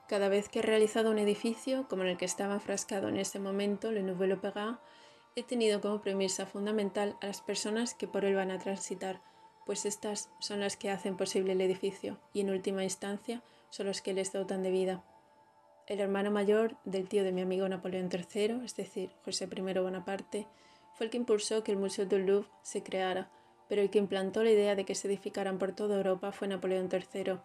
[0.07, 3.39] Cada vez que he realizado un edificio, como en el que estaba enfrascado en ese
[3.39, 4.81] momento, Le Nouvel Opéra,
[5.35, 9.21] he tenido como premisa fundamental a las personas que por él van a transitar,
[9.65, 14.01] pues estas son las que hacen posible el edificio y en última instancia son los
[14.01, 15.03] que les dotan de vida.
[15.91, 20.47] El hermano mayor del tío de mi amigo Napoleón III, es decir, José I Bonaparte,
[20.93, 23.29] fue el que impulsó que el Museo del Louvre se creara,
[23.67, 26.87] pero el que implantó la idea de que se edificaran por toda Europa fue Napoleón
[26.89, 27.39] III.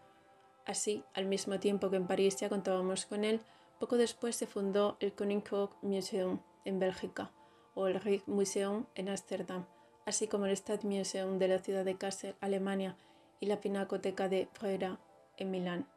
[0.64, 3.40] Así, al mismo tiempo que en París ya contábamos con él,
[3.80, 7.32] poco después se fundó el Koninklijk Museum en Bélgica
[7.74, 9.66] o el Rijksmuseum en Ámsterdam,
[10.04, 12.96] así como el Stadtmuseum de la ciudad de Kassel, Alemania,
[13.40, 15.00] y la Pinacoteca de Brera
[15.36, 15.88] en Milán.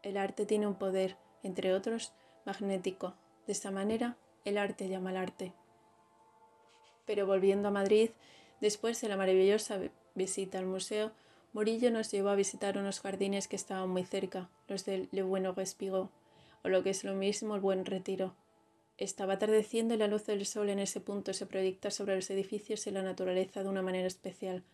[0.00, 2.12] El arte tiene un poder, entre otros,
[2.44, 3.14] magnético.
[3.46, 5.52] De esta manera, el arte llama al arte.
[7.06, 8.10] Pero volviendo a Madrid,
[8.60, 9.78] después de la maravillosa
[10.14, 11.12] visita al museo,
[11.52, 15.52] Murillo nos llevó a visitar unos jardines que estaban muy cerca, los del Le Bueno
[15.52, 16.10] Respiro,
[16.64, 18.34] o lo que es lo mismo el Buen Retiro.
[18.96, 22.86] Estaba atardeciendo y la luz del sol en ese punto se proyecta sobre los edificios
[22.86, 24.64] y la naturaleza de una manera especial.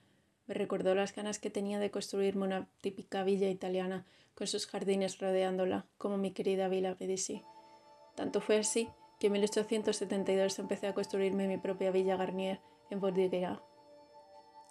[0.46, 5.18] Me recordó las ganas que tenía de construirme una típica villa italiana, con sus jardines
[5.18, 7.44] rodeándola, como mi querida Villa Medici.
[8.16, 8.88] Tanto fue así
[9.18, 13.62] que en 1872 empecé a construirme mi propia villa Garnier en Bordighera.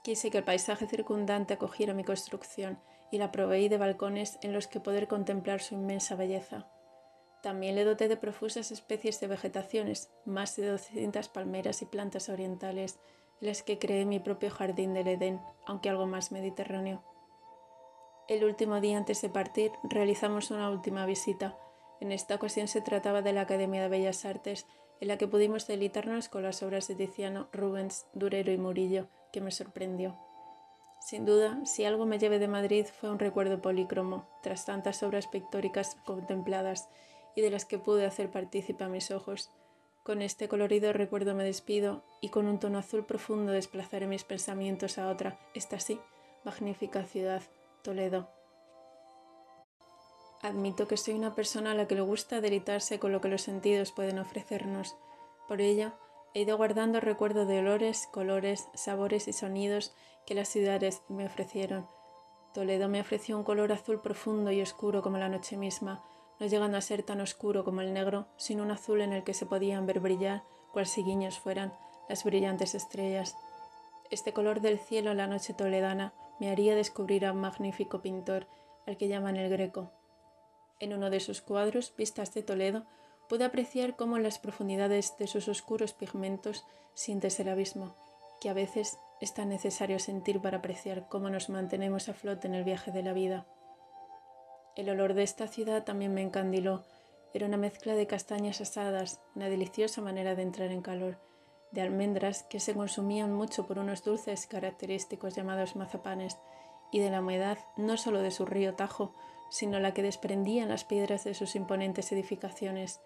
[0.04, 2.80] Quise que el paisaje circundante acogiera mi construcción
[3.12, 6.67] y la proveí de balcones en los que poder contemplar su inmensa belleza.
[7.41, 13.00] También le doté de profusas especies de vegetaciones, más de 200 palmeras y plantas orientales,
[13.41, 17.04] en las que creé mi propio jardín del Edén, aunque algo más mediterráneo.
[18.29, 21.57] El último día antes de partir realizamos una última visita.
[21.99, 24.67] En esta ocasión se trataba de la Academia de Bellas Artes,
[25.01, 29.41] en la que pudimos deleitarnos con las obras de Tiziano, Rubens, Durero y Murillo, que
[29.41, 30.15] me sorprendió.
[31.01, 35.25] Sin duda, si algo me llevé de Madrid fue un recuerdo polícromo, tras tantas obras
[35.25, 36.87] pictóricas contempladas
[37.35, 39.49] y de las que pude hacer partícipe a mis ojos.
[40.03, 44.99] Con este colorido recuerdo me despido y con un tono azul profundo desplazaré mis pensamientos
[44.99, 45.99] a otra, esta sí,
[46.43, 47.41] magnífica ciudad,
[47.81, 48.29] Toledo.
[50.41, 53.41] Admito que soy una persona a la que le gusta deleitarse con lo que los
[53.41, 54.95] sentidos pueden ofrecernos.
[55.47, 55.91] Por ello,
[56.33, 59.93] he ido guardando recuerdo de olores, colores, sabores y sonidos
[60.25, 61.87] que las ciudades me ofrecieron.
[62.53, 66.03] Toledo me ofreció un color azul profundo y oscuro como la noche misma,
[66.39, 69.33] no llegando a ser tan oscuro como el negro, sino un azul en el que
[69.33, 71.73] se podían ver brillar, cual si guiños fueran,
[72.07, 73.35] las brillantes estrellas.
[74.09, 78.47] Este color del cielo en la noche toledana me haría descubrir a un magnífico pintor
[78.88, 79.91] al que llaman el Greco.
[80.80, 82.86] En uno de sus cuadros, Vistas de Toledo,
[83.28, 87.95] pude apreciar cómo en las profundidades de sus oscuros pigmentos sientes el abismo,
[88.41, 92.56] que a veces es tan necesario sentir para apreciar cómo nos mantenemos a flote en
[92.56, 93.45] el viaje de la vida.
[94.75, 96.84] El olor de esta ciudad también me encandiló.
[97.34, 101.19] Era una mezcla de castañas asadas, una deliciosa manera de entrar en calor,
[101.71, 106.38] de almendras que se consumían mucho por unos dulces característicos llamados mazapanes,
[106.91, 109.13] y de la humedad no solo de su río Tajo,
[109.49, 112.99] sino la que desprendían las piedras de sus imponentes edificaciones,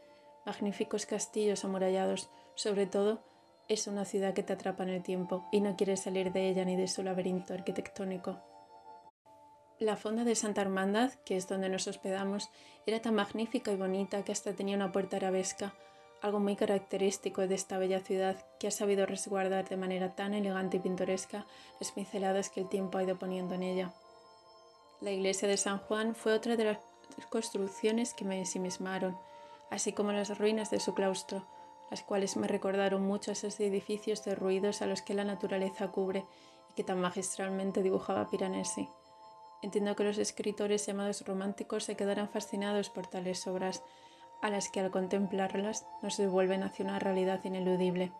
[0.45, 3.23] magníficos castillos amurallados, sobre todo
[3.67, 6.65] es una ciudad que te atrapa en el tiempo y no quieres salir de ella
[6.65, 8.41] ni de su laberinto arquitectónico.
[9.80, 12.49] La fonda de Santa Hermandad, que es donde nos hospedamos,
[12.86, 15.73] era tan magnífica y bonita que hasta tenía una puerta arabesca
[16.23, 20.77] algo muy característico de esta bella ciudad que ha sabido resguardar de manera tan elegante
[20.77, 21.45] y pintoresca
[21.81, 23.93] las pinceladas que el tiempo ha ido poniendo en ella.
[25.01, 26.77] La iglesia de San Juan fue otra de las
[27.29, 29.17] construcciones que me ensimismaron,
[29.69, 31.45] así como las ruinas de su claustro,
[31.91, 36.25] las cuales me recordaron mucho esos edificios derruidos a los que la naturaleza cubre
[36.71, 38.88] y que tan magistralmente dibujaba Piranesi.
[39.62, 43.83] Entiendo que los escritores llamados románticos se quedaran fascinados por tales obras,
[44.43, 48.12] a las que al contemplarlas nos devuelven hacia una realidad ineludible.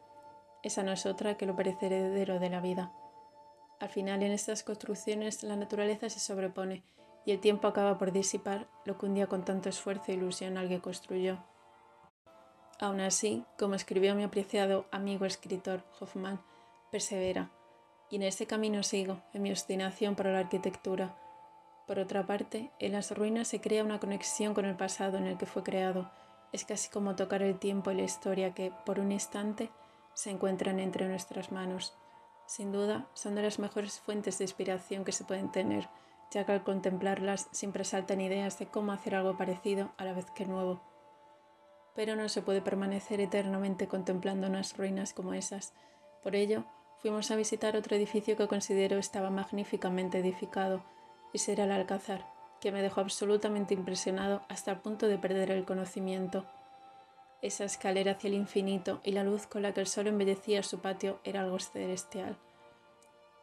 [0.64, 2.94] Esa no es otra que lo perecedero de la vida.
[3.82, 6.82] Al final en estas construcciones la naturaleza se sobrepone
[7.26, 10.58] y el tiempo acaba por disipar lo que un día con tanto esfuerzo e ilusión
[10.58, 11.44] alguien construyó.
[12.80, 16.42] Aún así, como escribió mi apreciado amigo escritor Hoffman,
[16.90, 17.52] persevera,
[18.10, 21.18] y en ese camino sigo, en mi obstinación por la arquitectura,
[21.94, 25.38] por otra parte, en las ruinas se crea una conexión con el pasado en el
[25.38, 26.10] que fue creado.
[26.52, 29.70] Es casi como tocar el tiempo y la historia que, por un instante,
[30.16, 31.94] se encuentran entre nuestras manos.
[32.48, 35.88] Sin duda, son de las mejores fuentes de inspiración que se pueden tener,
[36.32, 40.26] ya que al contemplarlas siempre saltan ideas de cómo hacer algo parecido a la vez
[40.32, 40.82] que nuevo.
[41.94, 45.76] Pero no se puede permanecer eternamente contemplando unas ruinas como esas.
[46.24, 46.64] Por ello,
[47.04, 50.84] fuimos a visitar otro edificio que considero estaba magníficamente edificado,
[51.34, 52.26] y será el Alcázar,
[52.62, 56.46] que me dejó absolutamente impresionado hasta el punto de perder el conocimiento.
[57.42, 60.80] Esa escalera hacia el infinito y la luz con la que el sol embellecía su
[60.80, 62.38] patio era algo celestial.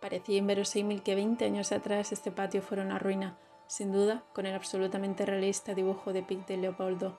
[0.00, 4.54] Parecía inverosímil que veinte años atrás este patio fuera una ruina, sin duda, con el
[4.54, 7.18] absolutamente realista dibujo de Pic de Leopoldo.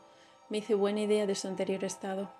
[0.50, 2.32] Me hice buena idea de su anterior estado.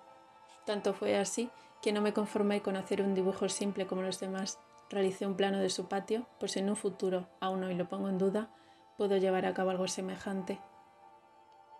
[0.66, 4.58] Tanto fue así que no me conformé con hacer un dibujo simple como los demás,
[4.92, 8.18] realicé un plano de su patio, pues en un futuro, aún hoy lo pongo en
[8.18, 8.50] duda,
[8.96, 10.60] puedo llevar a cabo algo semejante.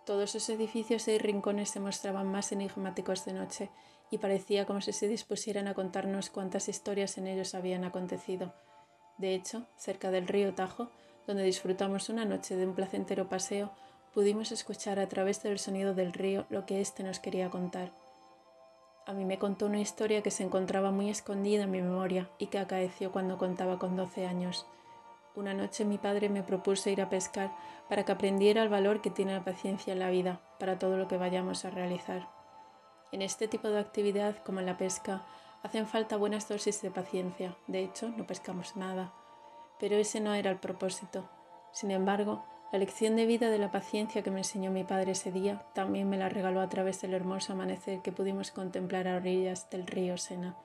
[0.05, 3.69] Todos esos edificios y rincones se mostraban más enigmáticos de noche
[4.11, 8.53] y parecía como si se dispusieran a contarnos cuántas historias en ellos habían acontecido.
[9.17, 10.89] De hecho, cerca del río Tajo,
[11.25, 13.71] donde disfrutamos una noche de un placentero paseo,
[14.13, 17.93] pudimos escuchar a través del sonido del río lo que éste nos quería contar.
[19.05, 22.47] A mí me contó una historia que se encontraba muy escondida en mi memoria y
[22.47, 24.65] que acaeció cuando contaba con 12 años.
[25.35, 27.53] Una noche mi padre me propuso ir a pescar
[27.89, 31.09] para que aprendiera el valor que tiene la paciencia en la vida para todo lo
[31.09, 32.29] que vayamos a realizar.
[33.11, 35.25] En este tipo de actividad, como en la pesca,
[35.63, 37.57] hacen falta buenas dosis de paciencia.
[37.67, 39.13] De hecho, no pescamos nada.
[39.79, 41.29] Pero ese no era el propósito.
[41.71, 45.31] Sin embargo, la lección de vida de la paciencia que me enseñó mi padre ese
[45.31, 49.69] día también me la regaló a través del hermoso amanecer que pudimos contemplar a orillas
[49.69, 50.57] del río Sena.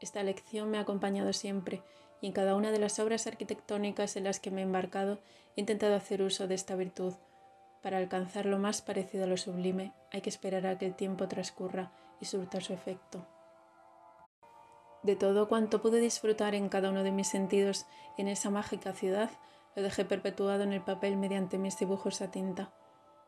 [0.00, 1.82] Esta lección me ha acompañado siempre
[2.20, 5.18] y en cada una de las obras arquitectónicas en las que me he embarcado
[5.56, 7.14] he intentado hacer uso de esta virtud.
[7.82, 11.26] Para alcanzar lo más parecido a lo sublime hay que esperar a que el tiempo
[11.26, 13.26] transcurra y surta su efecto.
[15.02, 19.30] De todo cuanto pude disfrutar en cada uno de mis sentidos en esa mágica ciudad,
[19.78, 22.72] Lo dejé perpetuado en el papel mediante mis dibujos a tinta.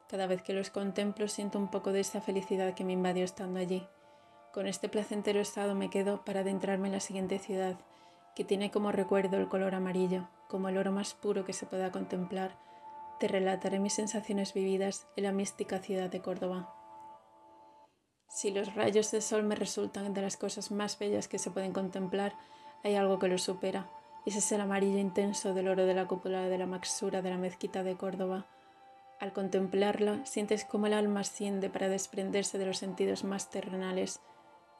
[0.09, 3.61] Cada vez que los contemplo siento un poco de esa felicidad que me invadió estando
[3.61, 3.87] allí.
[4.53, 7.79] Con este placentero estado me quedo para adentrarme en la siguiente ciudad,
[8.35, 11.93] que tiene como recuerdo el color amarillo, como el oro más puro que se pueda
[11.93, 12.59] contemplar.
[13.21, 16.75] Te relataré mis sensaciones vividas en la mística ciudad de Córdoba.
[18.29, 21.73] Si los rayos de sol me resultan de las cosas más bellas que se pueden
[21.73, 22.35] contemplar,
[22.83, 23.89] hay algo que lo supera,
[24.27, 27.39] ese es el amarillo intenso del oro de la cúpula de la maxura de la
[27.39, 28.47] mezquita de Córdoba
[29.21, 34.21] al contemplarla, sientes cómo el alma asciende para desprenderse de los sentidos más terrenales.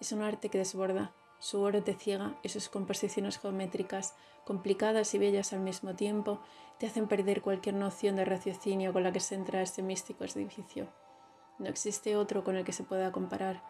[0.01, 4.15] Es un arte que desborda, su oro te ciega y sus composiciones geométricas,
[4.47, 6.41] complicadas y bellas al mismo tiempo,
[6.79, 10.89] te hacen perder cualquier noción de raciocinio con la que se entra este místico edificio.
[11.59, 13.63] No existe otro con el que se pueda comparar.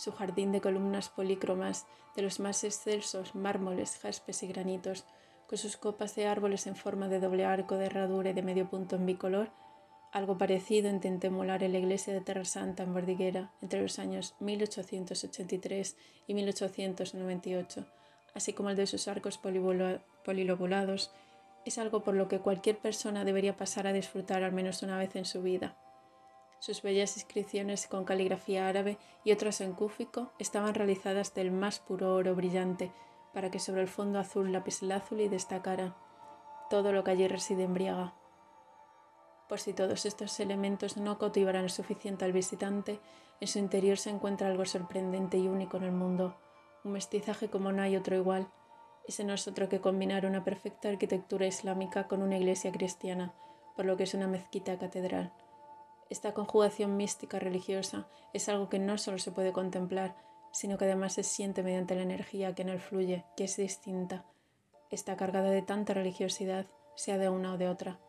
[0.00, 1.86] Su jardín de columnas polícromas,
[2.16, 5.04] de los más excelsos mármoles, jaspes y granitos,
[5.46, 8.66] con sus copas de árboles en forma de doble arco de herradura y de medio
[8.70, 9.50] punto en bicolor,
[10.10, 14.36] algo parecido intenté emular en la iglesia de Terra Santa en Bordiguera entre los años
[14.40, 17.84] 1883 y 1898,
[18.32, 19.38] así como el de sus arcos
[20.24, 21.12] polilobulados,
[21.66, 25.14] es algo por lo que cualquier persona debería pasar a disfrutar al menos una vez
[25.16, 25.76] en su vida.
[26.60, 32.14] Sus bellas inscripciones con caligrafía árabe y otras en cúfico estaban realizadas del más puro
[32.14, 32.92] oro brillante,
[33.34, 35.96] para que sobre el fondo azul lapislázuli destacara
[36.70, 38.14] todo lo que allí reside embriaga
[39.50, 43.00] por si todos estos elementos no cautivarán lo suficiente al visitante,
[43.40, 46.36] en su interior se encuentra algo sorprendente y único en el mundo,
[46.84, 48.46] un mestizaje como no hay otro igual.
[49.08, 53.34] Ese no es otro que combinar una perfecta arquitectura islámica con una iglesia cristiana,
[53.74, 55.32] por lo que es una mezquita catedral.
[56.10, 60.16] Esta conjugación mística religiosa es algo que no solo se puede contemplar,
[60.52, 64.24] sino que además se siente mediante la energía que en él fluye, que es distinta.
[64.90, 68.00] Está cargada de tanta religiosidad, sea de una o de otra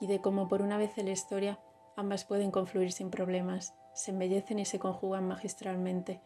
[0.00, 1.58] y de cómo por una vez en la historia
[1.96, 6.20] ambas pueden confluir sin problemas, se embellecen y se conjugan magistralmente.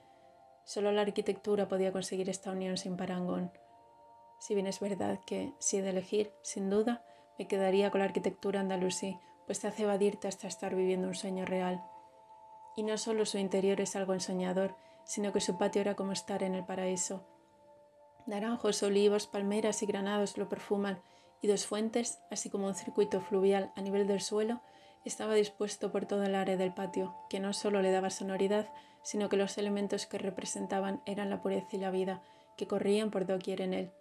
[0.64, 3.50] Solo la arquitectura podía conseguir esta unión sin parangón.
[4.38, 7.04] Si bien es verdad que, si de elegir, sin duda,
[7.38, 11.44] me quedaría con la arquitectura andalusí, pues te hace evadirte hasta estar viviendo un sueño
[11.44, 11.84] real.
[12.76, 16.42] Y no solo su interior es algo ensoñador, sino que su patio era como estar
[16.42, 17.26] en el paraíso.
[18.26, 21.02] Naranjos, olivos, palmeras y granados lo perfuman
[21.42, 24.62] y dos fuentes, así como un circuito fluvial a nivel del suelo,
[25.04, 29.28] estaba dispuesto por toda el área del patio, que no solo le daba sonoridad, sino
[29.28, 32.22] que los elementos que representaban eran la pureza y la vida,
[32.56, 33.92] que corrían por doquier en él.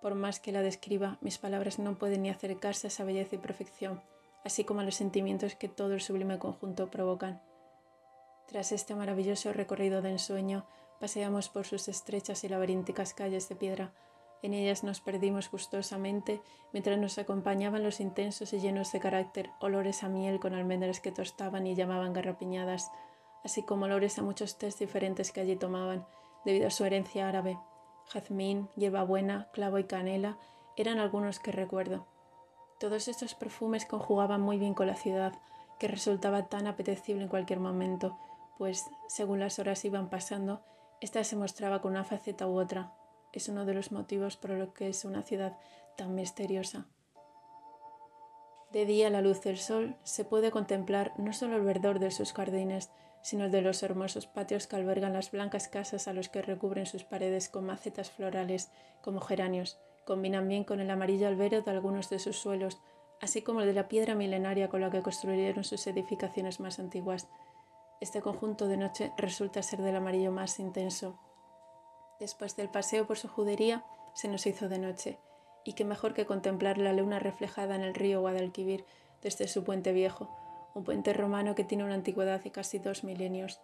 [0.00, 3.38] Por más que la describa, mis palabras no pueden ni acercarse a esa belleza y
[3.38, 4.00] perfección,
[4.44, 7.42] así como a los sentimientos que todo el sublime conjunto provocan.
[8.46, 10.66] Tras este maravilloso recorrido de ensueño,
[11.00, 13.92] paseamos por sus estrechas y laberínticas calles de piedra,
[14.40, 16.40] en ellas nos perdimos gustosamente
[16.72, 21.10] mientras nos acompañaban los intensos y llenos de carácter olores a miel con almendras que
[21.10, 22.90] tostaban y llamaban garrapiñadas,
[23.42, 26.06] así como olores a muchos tés diferentes que allí tomaban,
[26.44, 27.58] debido a su herencia árabe.
[28.12, 30.38] Jazmín, hierbabuena, clavo y canela
[30.76, 32.06] eran algunos que recuerdo.
[32.78, 35.32] Todos estos perfumes conjugaban muy bien con la ciudad,
[35.78, 38.18] que resultaba tan apetecible en cualquier momento,
[38.56, 40.62] pues, según las horas iban pasando,
[41.00, 42.92] ésta se mostraba con una faceta u otra,
[43.32, 45.56] es uno de los motivos por los que es una ciudad
[45.96, 46.86] tan misteriosa.
[48.72, 52.32] De día, la luz del sol, se puede contemplar no solo el verdor de sus
[52.32, 52.90] jardines,
[53.22, 56.86] sino el de los hermosos patios que albergan las blancas casas a los que recubren
[56.86, 58.70] sus paredes con macetas florales
[59.02, 59.78] como geranios.
[60.08, 62.80] Combinan bien con el amarillo albero de algunos de sus suelos,
[63.20, 67.28] así como el de la piedra milenaria con la que construyeron sus edificaciones más antiguas.
[68.00, 71.20] Este conjunto de noche resulta ser del amarillo más intenso,
[72.18, 75.18] Después del paseo por su judería, se nos hizo de noche,
[75.62, 78.86] y qué mejor que contemplar la luna reflejada en el río Guadalquivir
[79.20, 80.30] desde su puente viejo,
[80.74, 83.60] un puente romano que tiene una antigüedad de casi dos milenios.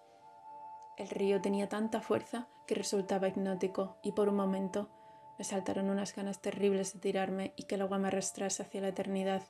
[0.98, 4.90] El río tenía tanta fuerza que resultaba hipnótico, y por un momento
[5.38, 8.88] me saltaron unas ganas terribles de tirarme y que el agua me arrastrase hacia la
[8.88, 9.42] eternidad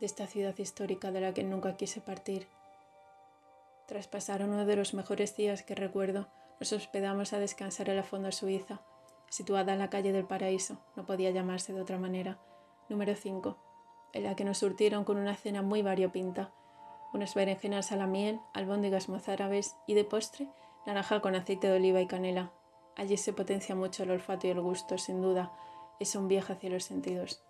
[0.00, 2.46] de esta ciudad histórica de la que nunca quise partir.
[3.86, 6.28] Tras pasar uno de los mejores días que recuerdo,
[6.60, 8.80] nos hospedamos a descansar en la Fonda Suiza,
[9.28, 12.38] situada en la calle del Paraíso, no podía llamarse de otra manera,
[12.88, 13.58] número 5,
[14.12, 16.52] en la que nos surtieron con una cena muy variopinta,
[17.12, 20.48] unas berenjenas a la miel, albóndigas mozárabes y de postre,
[20.86, 22.52] naranja con aceite de oliva y canela.
[22.96, 25.52] Allí se potencia mucho el olfato y el gusto, sin duda,
[25.98, 27.42] es un viaje hacia los sentidos.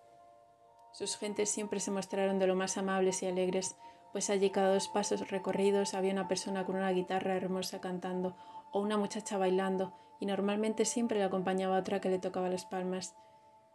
[0.93, 3.77] Sus gentes siempre se mostraron de lo más amables y alegres,
[4.13, 8.37] pues allí cada dos pasos recorridos había una persona con una guitarra hermosa cantando
[8.73, 13.15] o una muchacha bailando, y normalmente siempre le acompañaba otra que le tocaba las palmas.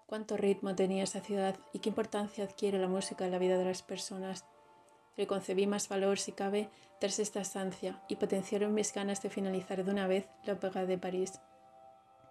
[0.07, 3.65] cuánto ritmo tenía esa ciudad y qué importancia adquiere la música en la vida de
[3.65, 4.43] las personas.
[5.17, 9.83] Le concebí más valor, si cabe, tras esta estancia y potenciaron mis ganas de finalizar
[9.83, 11.39] de una vez la ópera de París,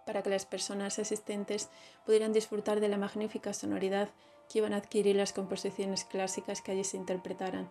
[0.08, 1.68] para que las personas asistentes
[2.06, 4.08] pudieran disfrutar de la magnífica sonoridad
[4.48, 7.70] que iban a adquirir las composiciones clásicas que allí se interpretaran.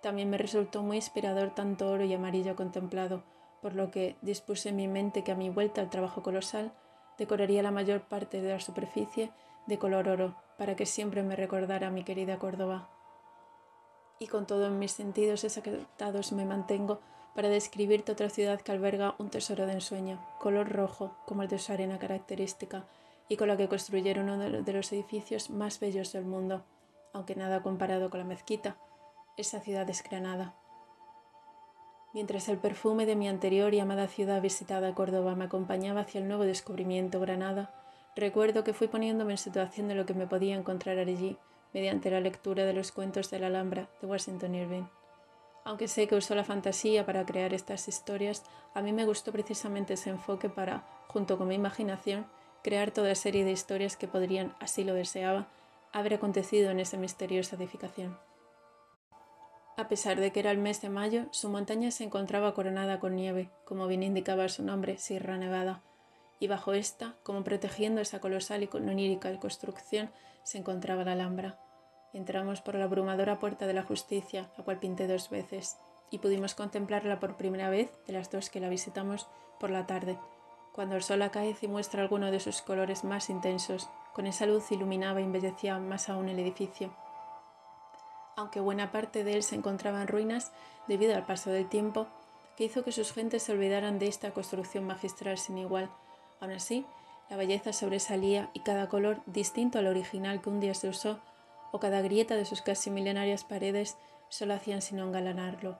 [0.00, 3.24] También me resultó muy inspirador tanto oro y amarillo contemplado,
[3.60, 6.72] por lo que dispuse en mi mente que a mi vuelta al trabajo colosal
[7.18, 9.30] decoraría la mayor parte de la superficie
[9.66, 12.88] de color oro para que siempre me recordara mi querida Córdoba.
[14.18, 17.00] Y con todo en mis sentidos exaltados me mantengo
[17.40, 21.58] para describirte otra ciudad que alberga un tesoro de ensueño, color rojo como el de
[21.58, 22.84] su arena característica
[23.30, 26.66] y con la que construyeron uno de los edificios más bellos del mundo,
[27.14, 28.76] aunque nada comparado con la mezquita.
[29.38, 30.54] Esa ciudad es Granada.
[32.12, 36.28] Mientras el perfume de mi anterior y amada ciudad visitada Córdoba me acompañaba hacia el
[36.28, 37.72] nuevo descubrimiento Granada,
[38.16, 41.38] recuerdo que fui poniéndome en situación de lo que me podía encontrar allí
[41.72, 44.99] mediante la lectura de los cuentos de la Alhambra de Washington Irving.
[45.64, 48.44] Aunque sé que usó la fantasía para crear estas historias,
[48.74, 52.26] a mí me gustó precisamente ese enfoque para, junto con mi imaginación,
[52.62, 55.48] crear toda serie de historias que podrían, así lo deseaba,
[55.92, 58.18] haber acontecido en esa misteriosa edificación.
[59.76, 63.16] A pesar de que era el mes de mayo, su montaña se encontraba coronada con
[63.16, 65.82] nieve, como bien indicaba su nombre, Sierra Nevada,
[66.38, 70.10] y bajo esta, como protegiendo esa colosal y onírica construcción,
[70.42, 71.58] se encontraba la Alhambra.
[72.12, 75.76] Entramos por la abrumadora puerta de la justicia, la cual pinté dos veces,
[76.10, 80.18] y pudimos contemplarla por primera vez, de las dos que la visitamos, por la tarde,
[80.72, 84.72] cuando el sol acaece y muestra alguno de sus colores más intensos, con esa luz
[84.72, 86.90] iluminaba y embellecía más aún el edificio
[88.40, 90.50] aunque buena parte de él se encontraba en ruinas
[90.88, 92.06] debido al paso del tiempo,
[92.56, 95.90] que hizo que sus gentes se olvidaran de esta construcción magistral sin igual.
[96.40, 96.86] Aún así,
[97.28, 101.20] la belleza sobresalía y cada color, distinto al original que un día se usó,
[101.72, 103.96] o cada grieta de sus casi milenarias paredes,
[104.28, 105.78] solo hacían sino engalanarlo.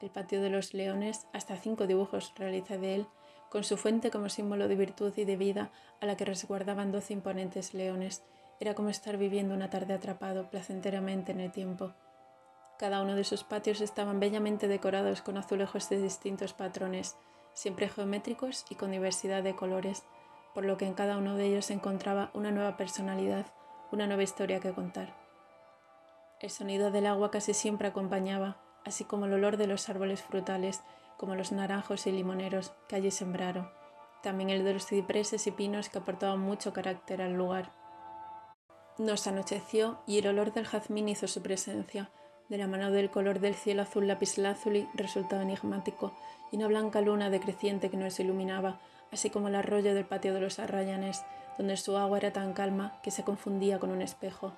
[0.00, 3.06] El patio de los leones, hasta cinco dibujos realiza de él,
[3.50, 5.70] con su fuente como símbolo de virtud y de vida
[6.00, 8.22] a la que resguardaban doce imponentes leones,
[8.58, 11.92] era como estar viviendo una tarde atrapado placenteramente en el tiempo.
[12.78, 17.16] Cada uno de sus patios estaban bellamente decorados con azulejos de distintos patrones,
[17.52, 20.04] siempre geométricos y con diversidad de colores,
[20.54, 23.46] por lo que en cada uno de ellos se encontraba una nueva personalidad,
[23.92, 25.14] una nueva historia que contar.
[26.40, 30.82] El sonido del agua casi siempre acompañaba, así como el olor de los árboles frutales,
[31.16, 33.70] como los naranjos y limoneros que allí sembraron,
[34.22, 37.70] también el de los cipreses y pinos que aportaban mucho carácter al lugar.
[38.98, 42.10] Nos anocheció y el olor del jazmín hizo su presencia.
[42.48, 46.12] De la mano del color del cielo azul lapislázuli resultaba enigmático
[46.50, 48.80] y una blanca luna decreciente que nos iluminaba,
[49.10, 51.22] así como el arroyo del patio de los arrayanes,
[51.58, 54.52] donde su agua era tan calma que se confundía con un espejo.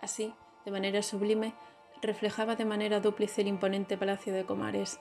[0.00, 1.54] Así, de manera sublime,
[2.02, 5.00] reflejaba de manera dúplice el imponente palacio de Comares.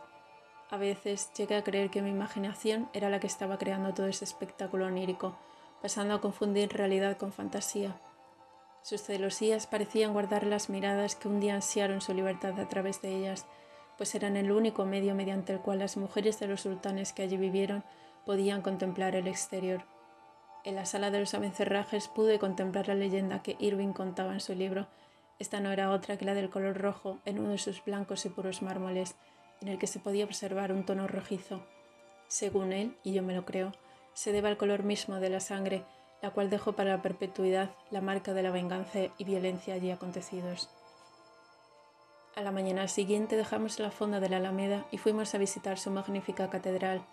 [0.69, 4.25] A veces llegué a creer que mi imaginación era la que estaba creando todo ese
[4.25, 5.37] espectáculo onírico,
[5.81, 7.99] pasando a confundir realidad con fantasía.
[8.81, 13.15] Sus celosías parecían guardar las miradas que un día ansiaron su libertad a través de
[13.15, 13.45] ellas,
[13.97, 17.37] pues eran el único medio mediante el cual las mujeres de los sultanes que allí
[17.37, 17.83] vivieron
[18.25, 19.85] podían contemplar el exterior.
[20.65, 24.53] En la sala de los abencerrajes pude contemplar la leyenda que Irving contaba en su
[24.53, 24.87] libro.
[25.39, 28.29] Esta no era otra que la del color rojo en uno de sus blancos y
[28.29, 29.15] puros mármoles,
[29.61, 31.63] en el que se podía observar un tono rojizo.
[32.27, 33.71] Según él, y yo me lo creo,
[34.13, 35.85] se debe al color mismo de la sangre
[36.25, 40.69] la cual dejó para la perpetuidad la marca de la venganza y violencia allí acontecidos.
[42.35, 45.91] A la mañana siguiente dejamos la fonda de la Alameda y fuimos a visitar su
[45.91, 47.05] magnífica catedral.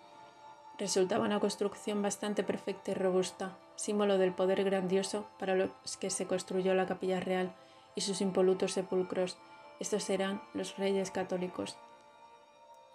[0.77, 6.25] Resultaba una construcción bastante perfecta y robusta, símbolo del poder grandioso para los que se
[6.25, 7.53] construyó la capilla real
[7.95, 9.37] y sus impolutos sepulcros.
[9.79, 11.77] Estos eran los reyes católicos.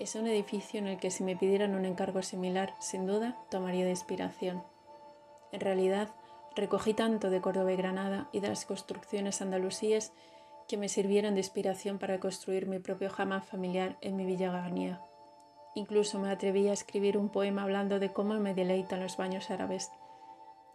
[0.00, 3.84] Es un edificio en el que si me pidieran un encargo similar, sin duda, tomaría
[3.84, 4.64] de inspiración.
[5.52, 6.14] En realidad,
[6.56, 10.12] recogí tanto de Córdoba y Granada y de las construcciones andalusíes
[10.68, 14.98] que me sirvieron de inspiración para construir mi propio jamán familiar en mi villa Garnier.
[15.78, 19.92] Incluso me atreví a escribir un poema hablando de cómo me deleitan los baños árabes.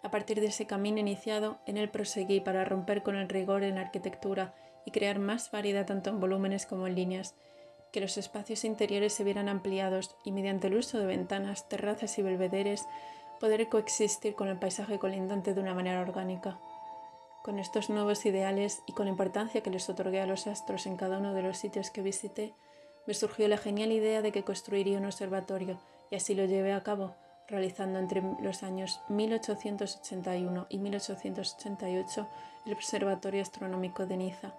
[0.02, 3.78] A partir de ese camino iniciado, en él proseguí para romper con el rigor en
[3.78, 7.36] arquitectura y crear más variedad tanto en volúmenes como en líneas,
[7.92, 12.22] que los espacios interiores se vieran ampliados y mediante el uso de ventanas, terrazas y
[12.22, 12.88] belvederes
[13.42, 16.60] poder coexistir con el paisaje colindante de una manera orgánica.
[17.44, 20.96] Con estos nuevos ideales y con la importancia que les otorgué a los astros en
[20.96, 22.54] cada uno de los sitios que visité,
[23.06, 25.80] me surgió la genial idea de que construiría un observatorio
[26.10, 27.16] y así lo llevé a cabo,
[27.48, 32.28] realizando entre los años 1881 y 1888
[32.66, 34.54] el Observatorio Astronómico de Niza.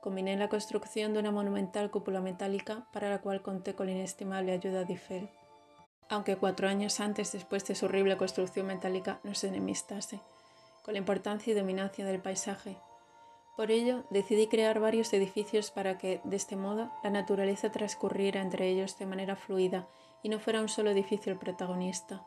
[0.00, 4.52] Combiné la construcción de una monumental cúpula metálica para la cual conté con la inestimable
[4.52, 5.30] ayuda de Eiffel,
[6.08, 10.20] aunque cuatro años antes, después de su horrible construcción metálica, no se enemistase
[10.84, 12.76] con la importancia y dominancia del paisaje.
[13.56, 18.68] Por ello, decidí crear varios edificios para que, de este modo, la naturaleza transcurriera entre
[18.68, 19.88] ellos de manera fluida
[20.22, 22.26] y no fuera un solo edificio el protagonista.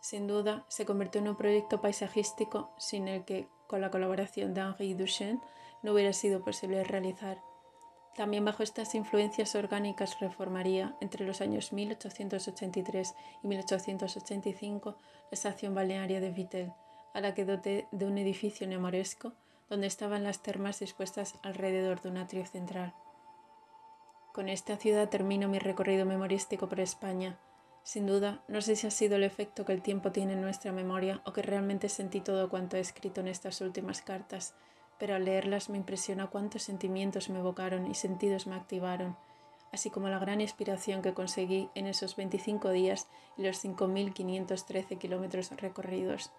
[0.00, 4.62] Sin duda, se convirtió en un proyecto paisajístico sin el que, con la colaboración de
[4.62, 5.40] Henri Duchesne,
[5.82, 7.40] no hubiera sido posible realizar.
[8.16, 16.20] También bajo estas influencias orgánicas reformaría, entre los años 1883 y 1885, la estación balnearia
[16.20, 16.72] de Vittel,
[17.14, 19.34] a la que doté de un edificio neomoresco
[19.70, 22.92] donde estaban las termas dispuestas alrededor de un atrio central.
[24.32, 27.38] Con esta ciudad termino mi recorrido memorístico por España.
[27.82, 30.72] Sin duda, no sé si ha sido el efecto que el tiempo tiene en nuestra
[30.72, 34.54] memoria o que realmente sentí todo cuanto he escrito en estas últimas cartas,
[34.98, 39.16] pero al leerlas me impresiona cuántos sentimientos me evocaron y sentidos me activaron,
[39.72, 45.50] así como la gran inspiración que conseguí en esos 25 días y los 5.513 kilómetros
[45.52, 46.30] recorridos.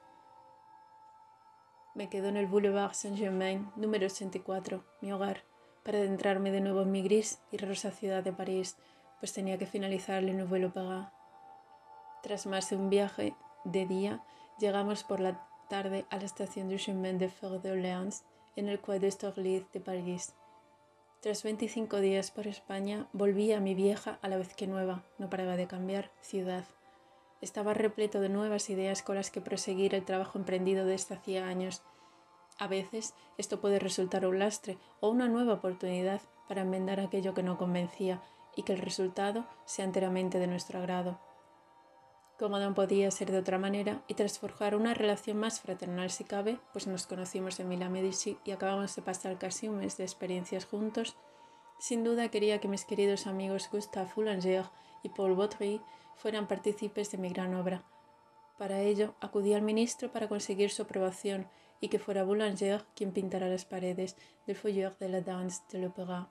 [1.93, 5.43] Me quedo en el Boulevard Saint-Germain, número 84, mi hogar
[5.83, 8.77] para adentrarme de nuevo en mi gris y rosa ciudad de París,
[9.19, 11.11] pues tenía que finalizar el Nouvel Opéra.
[12.23, 13.35] Tras más de un viaje
[13.65, 14.23] de día,
[14.57, 18.23] llegamos por la tarde a la estación du chemin de fer de Orléans,
[18.55, 20.33] en el Quai d'Orly de París.
[21.19, 25.29] Tras 25 días por España, volví a mi vieja a la vez que nueva, no
[25.29, 26.65] paraba de cambiar, ciudad.
[27.41, 31.81] Estaba repleto de nuevas ideas con las que proseguir el trabajo emprendido desde hacía años
[32.61, 37.41] a veces esto puede resultar un lastre o una nueva oportunidad para enmendar aquello que
[37.41, 38.21] no convencía
[38.55, 41.19] y que el resultado sea enteramente de nuestro agrado.
[42.37, 46.23] Como no podía ser de otra manera, y tras forjar una relación más fraternal si
[46.23, 50.03] cabe, pues nos conocimos en Mila Medici y acabamos de pasar casi un mes de
[50.03, 51.17] experiencias juntos,
[51.79, 54.65] sin duda quería que mis queridos amigos Gustave Boulanger
[55.01, 55.81] y Paul Baudry
[56.21, 57.83] fueran partícipes de mi gran obra.
[58.59, 61.47] Para ello, acudí al ministro para conseguir su aprobación
[61.79, 64.15] y que fuera Boulanger quien pintara las paredes
[64.45, 66.29] del foyer de la danse de l'opéra.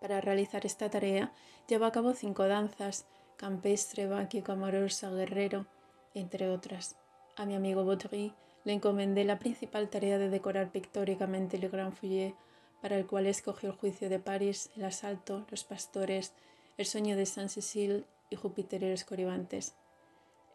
[0.00, 1.32] Para realizar esta tarea,
[1.68, 3.06] llevó a cabo cinco danzas,
[3.36, 5.66] campestre, báquico, amorosa, guerrero,
[6.14, 6.96] entre otras.
[7.36, 8.32] A mi amigo Baudry
[8.64, 12.34] le encomendé la principal tarea de decorar pictóricamente el Grand Fouillet,
[12.80, 16.32] para el cual escogió el juicio de París, el asalto, los pastores,
[16.78, 19.74] el sueño de Saint-Cécile y los coribantes.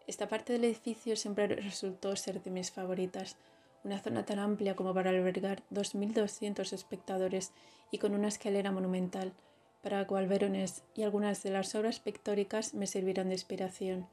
[0.07, 3.37] Esta parte del edificio siempre resultó ser de mis favoritas,
[3.83, 7.51] una zona tan amplia como para albergar 2.200 espectadores
[7.91, 9.33] y con una escalera monumental,
[9.81, 14.07] para la cual Verones y algunas de las obras pictóricas me sirvieron de inspiración,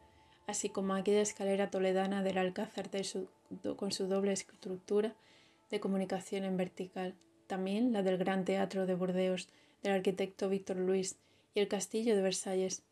[0.47, 2.91] así como aquella escalera toledana del Alcázar
[3.77, 5.15] con su doble estructura
[5.71, 7.15] de comunicación en vertical,
[7.47, 9.49] también la del Gran Teatro de Burdeos
[9.83, 11.17] del arquitecto Víctor Luis
[11.55, 12.83] y el Castillo de Versalles.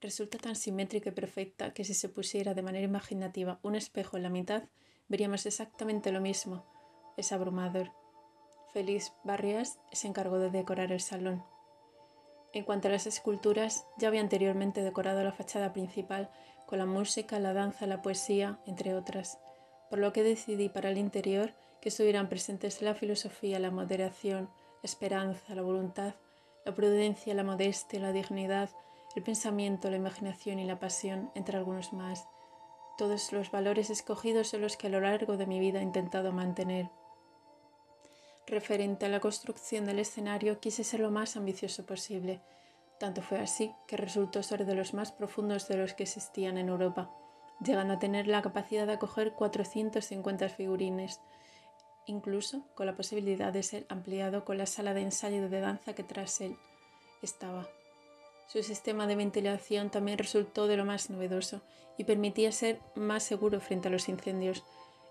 [0.00, 4.22] Resulta tan simétrica y perfecta que si se pusiera de manera imaginativa un espejo en
[4.24, 4.64] la mitad,
[5.08, 6.64] veríamos exactamente lo mismo.
[7.16, 7.92] Es abrumador.
[8.72, 11.42] Félix Barrias se encargó de decorar el salón.
[12.52, 16.30] En cuanto a las esculturas, ya había anteriormente decorado la fachada principal
[16.66, 19.38] con la música, la danza, la poesía, entre otras,
[19.88, 24.50] por lo que decidí para el interior que estuvieran presentes la filosofía, la moderación,
[24.82, 26.14] la esperanza, la voluntad,
[26.64, 28.70] la prudencia, la modestia, la dignidad,
[29.16, 32.28] el pensamiento, la imaginación y la pasión, entre algunos más.
[32.98, 36.32] Todos los valores escogidos son los que a lo largo de mi vida he intentado
[36.32, 36.90] mantener.
[38.46, 42.42] Referente a la construcción del escenario, quise ser lo más ambicioso posible.
[43.00, 46.68] Tanto fue así que resultó ser de los más profundos de los que existían en
[46.68, 47.10] Europa,
[47.60, 51.20] llegando a tener la capacidad de acoger 450 figurines,
[52.04, 56.04] incluso con la posibilidad de ser ampliado con la sala de ensayo de danza que
[56.04, 56.56] tras él
[57.22, 57.66] estaba.
[58.46, 61.62] Su sistema de ventilación también resultó de lo más novedoso
[61.98, 64.62] y permitía ser más seguro frente a los incendios,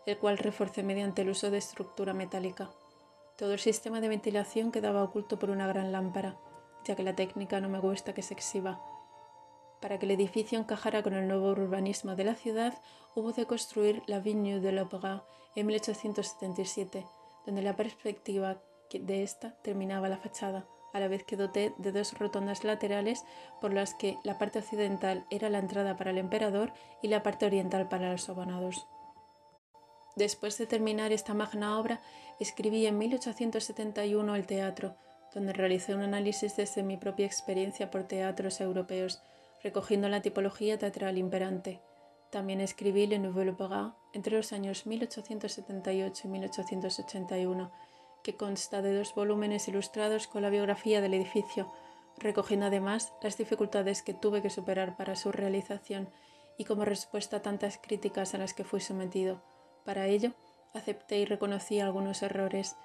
[0.06, 2.70] el cual reforcé mediante el uso de estructura metálica.
[3.38, 6.38] Todo el sistema de ventilación quedaba oculto por una gran lámpara,
[6.86, 8.80] ya que la técnica no me gusta que se exhiba.
[9.82, 12.82] Para que el edificio encajara con el nuevo urbanismo de la ciudad,
[13.16, 15.26] hubo de construir la Vigne de l'Opéra
[15.56, 17.06] en 1877,
[17.46, 18.62] donde la perspectiva
[18.94, 20.66] de esta terminaba la fachada
[20.96, 23.26] a la vez que doté de dos rotondas laterales
[23.60, 26.72] por las que la parte occidental era la entrada para el emperador
[27.02, 28.88] y la parte oriental para los abonados.
[30.16, 32.00] Después de terminar esta magna obra,
[32.40, 34.96] escribí en 1871 el teatro,
[35.34, 39.22] donde realicé un análisis desde mi propia experiencia por teatros europeos,
[39.64, 41.82] recogiendo la tipología teatral imperante.
[42.32, 47.72] También escribí Le Nouvel Opéra entre los años 1878 y 1881,
[48.26, 51.72] que consta de dos volúmenes ilustrados con la biografía del edificio,
[52.18, 56.10] recogiendo además las dificultades que tuve que superar para su realización
[56.58, 59.44] y como respuesta a tantas críticas a las que fui sometido.
[59.84, 60.32] Para ello,
[60.74, 62.76] acepté y reconocí algunos errores.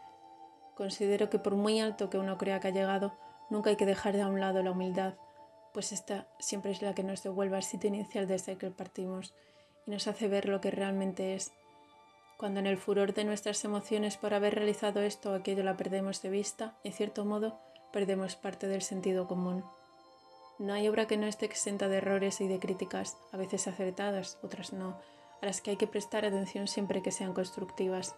[0.74, 3.16] Considero que por muy alto que uno crea que ha llegado,
[3.48, 5.14] nunca hay que dejar de a un lado la humildad,
[5.72, 9.34] pues esta siempre es la que nos devuelve al sitio inicial desde el que partimos
[9.86, 11.50] y nos hace ver lo que realmente es.
[12.40, 16.22] Cuando en el furor de nuestras emociones por haber realizado esto o aquello la perdemos
[16.22, 17.60] de vista, en cierto modo,
[17.92, 19.62] perdemos parte del sentido común.
[20.58, 24.38] No hay obra que no esté exenta de errores y de críticas, a veces acertadas,
[24.42, 24.96] otras no,
[25.42, 28.16] a las que hay que prestar atención siempre que sean constructivas.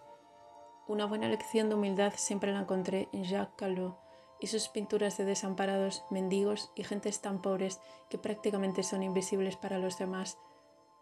[0.87, 3.99] Una buena lección de humildad siempre la encontré en Jacques Callot
[4.39, 9.79] y sus pinturas de desamparados, mendigos y gentes tan pobres que prácticamente son invisibles para
[9.79, 10.37] los demás.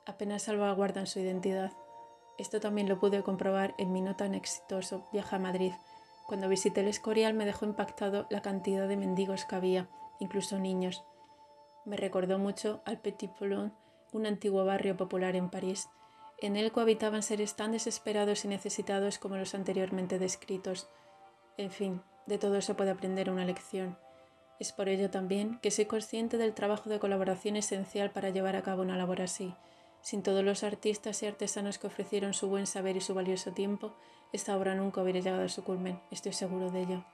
[0.07, 1.71] Apenas salvaguardan su identidad.
[2.41, 5.73] Esto también lo pude comprobar en mi no tan exitoso viaje a Madrid.
[6.25, 9.89] Cuando visité el Escorial me dejó impactado la cantidad de mendigos que había,
[10.19, 11.03] incluso niños.
[11.85, 13.75] Me recordó mucho al Petit Poulon,
[14.11, 15.87] un antiguo barrio popular en París.
[16.39, 20.89] En él cohabitaban seres tan desesperados y necesitados como los anteriormente descritos.
[21.57, 23.99] En fin, de todo eso puede aprender una lección.
[24.59, 28.63] Es por ello también que soy consciente del trabajo de colaboración esencial para llevar a
[28.63, 29.53] cabo una labor así.
[30.01, 33.93] Sin todos los artistas y artesanos que ofrecieron su buen saber y su valioso tiempo,
[34.33, 37.05] esta obra nunca hubiera llegado a su culmen, estoy seguro de ello.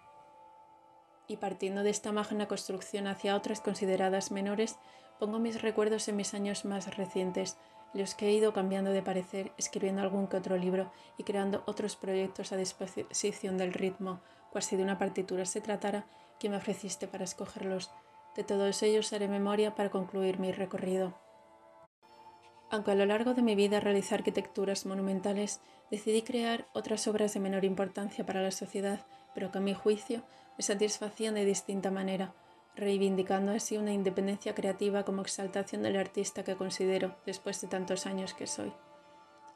[1.28, 4.78] Y partiendo de esta magna construcción hacia otras consideradas menores,
[5.20, 7.58] pongo mis recuerdos en mis años más recientes,
[7.94, 11.96] los que he ido cambiando de parecer, escribiendo algún que otro libro y creando otros
[11.96, 14.22] proyectos a disposición del ritmo,
[14.52, 16.06] cual si de una partitura se tratara,
[16.40, 17.92] que me ofreciste para escogerlos.
[18.36, 21.27] De todos ellos haré memoria para concluir mi recorrido.
[22.70, 27.40] Aunque a lo largo de mi vida realicé arquitecturas monumentales, decidí crear otras obras de
[27.40, 30.24] menor importancia para la sociedad, pero que a mi juicio
[30.58, 32.34] me satisfacían de distinta manera
[32.78, 38.34] reivindicando así una independencia creativa como exaltación del artista que considero después de tantos años
[38.34, 38.72] que soy.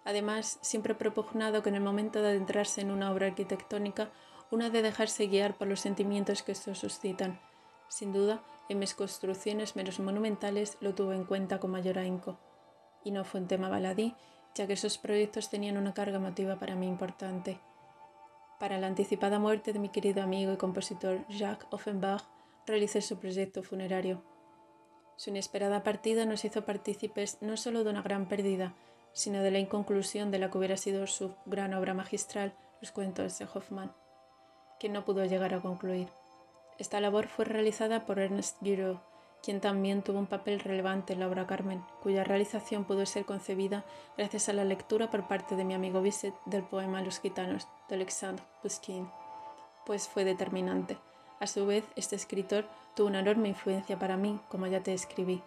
[0.04, 4.10] Además, siempre he propugnado que en el momento de adentrarse en una obra arquitectónica,
[4.50, 7.40] una de dejarse guiar por los sentimientos que estos suscitan.
[7.88, 12.40] Sin duda, en mis construcciones menos monumentales lo tuve en cuenta con mayor ahínco.
[13.04, 14.16] Y no fue un tema baladí,
[14.56, 17.60] ya que esos proyectos tenían una carga emotiva para mí importante.
[18.60, 22.24] Para la anticipada muerte de mi querido amigo y compositor Jacques Offenbach,
[22.68, 24.22] realicé su proyecto funerario.
[25.16, 28.76] Su inesperada partida nos hizo partícipes no solo de una gran pérdida,
[29.14, 33.38] sino de la inconclusión de la que hubiera sido su gran obra magistral, Los cuentos
[33.38, 33.94] de Hoffman,
[34.80, 36.08] que no pudo llegar a concluir.
[36.80, 38.98] Esta labor fue realizada por Ernest Guiraud,
[39.44, 43.84] quien también tuvo un papel relevante en la obra Carmen, cuya realización pudo ser concebida
[44.18, 47.96] gracias a la lectura por parte de mi amigo Bisset del poema Los gitanos de
[47.96, 49.10] Alexandre Pushkin,
[49.86, 50.98] pues fue determinante.
[51.40, 52.66] A su vez, este escritor
[52.96, 55.42] tuvo una enorme influencia para mí, como ya te escribí,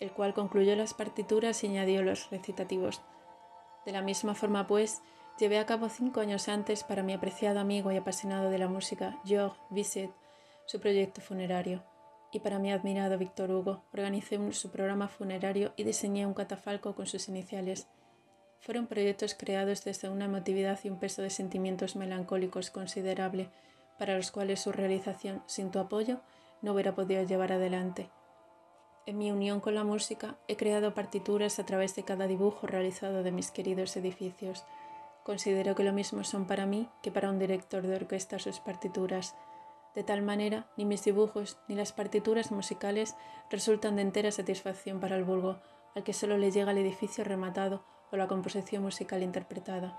[0.00, 3.00] el cual concluyó las partituras y añadió los recitativos.
[3.86, 5.00] De la misma forma, pues,
[5.38, 9.18] llevé a cabo cinco años antes para mi apreciado amigo y apasionado de la música,
[9.24, 10.10] Georges Bizet,
[10.66, 11.82] su proyecto funerario.
[12.30, 17.06] Y para mi admirado Víctor Hugo, organicé su programa funerario y diseñé un catafalco con
[17.06, 17.88] sus iniciales.
[18.60, 23.48] Fueron proyectos creados desde una emotividad y un peso de sentimientos melancólicos considerable,
[23.98, 26.20] para los cuales su realización sin tu apoyo
[26.60, 28.10] no hubiera podido llevar adelante.
[29.06, 33.22] En mi unión con la música he creado partituras a través de cada dibujo realizado
[33.22, 34.64] de mis queridos edificios.
[35.24, 39.34] Considero que lo mismo son para mí que para un director de orquesta sus partituras.
[39.98, 43.16] De tal manera, ni mis dibujos ni las partituras musicales
[43.50, 45.58] resultan de entera satisfacción para el vulgo,
[45.96, 47.82] al que solo le llega el edificio rematado
[48.12, 49.98] o la composición musical interpretada.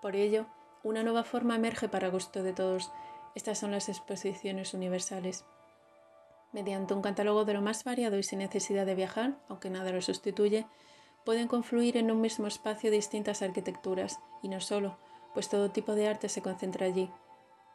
[0.00, 0.46] Por ello,
[0.84, 2.92] una nueva forma emerge para gusto de todos.
[3.34, 5.44] Estas son las exposiciones universales.
[6.52, 10.00] Mediante un catálogo de lo más variado y sin necesidad de viajar, aunque nada lo
[10.00, 10.64] sustituye,
[11.24, 14.96] pueden confluir en un mismo espacio distintas arquitecturas, y no solo,
[15.34, 17.10] pues todo tipo de arte se concentra allí.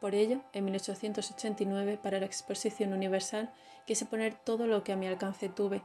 [0.00, 3.52] Por ello, en 1889, para la Exposición Universal,
[3.86, 5.82] quise poner todo lo que a mi alcance tuve,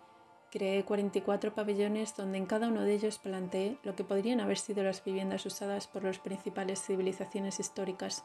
[0.54, 4.84] Creé 44 pabellones donde en cada uno de ellos planteé lo que podrían haber sido
[4.84, 8.24] las viviendas usadas por las principales civilizaciones históricas.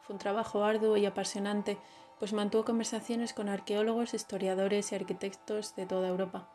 [0.00, 1.76] Fue un trabajo arduo y apasionante,
[2.20, 6.48] pues mantuvo conversaciones con arqueólogos, historiadores y arquitectos de toda Europa.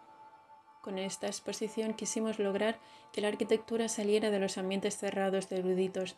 [0.82, 2.80] Con esta exposición quisimos lograr
[3.12, 6.16] que la arquitectura saliera de los ambientes cerrados de eruditos,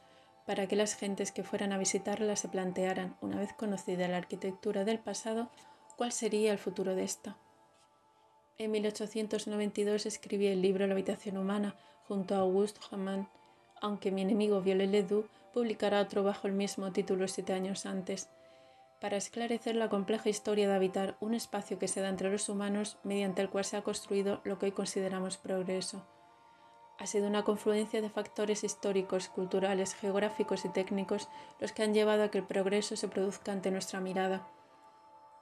[0.48, 4.86] para que las gentes que fueran a visitarla se plantearan, una vez conocida la arquitectura
[4.86, 5.52] del pasado,
[5.98, 7.36] cuál sería el futuro de esta.
[8.58, 11.76] En 1892 escribí el libro La habitación humana
[12.08, 13.28] junto a Auguste Raman,
[13.82, 18.30] aunque mi enemigo Viollet Ledoux publicará otro bajo el mismo título siete años antes,
[19.02, 22.98] para esclarecer la compleja historia de habitar un espacio que se da entre los humanos
[23.04, 26.08] mediante el cual se ha construido lo que hoy consideramos progreso.
[27.00, 31.30] Ha sido una confluencia de factores históricos, culturales, geográficos y técnicos
[31.60, 34.48] los que han llevado a que el progreso se produzca ante nuestra mirada.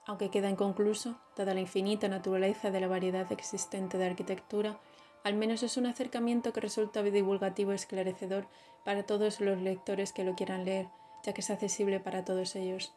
[0.06, 4.78] Aunque queda inconcluso, dada la infinita naturaleza de la variedad existente de arquitectura,
[5.24, 8.46] al menos es un acercamiento que resulta divulgativo y esclarecedor
[8.84, 10.88] para todos los lectores que lo quieran leer,
[11.24, 12.94] ya que es accesible para todos ellos.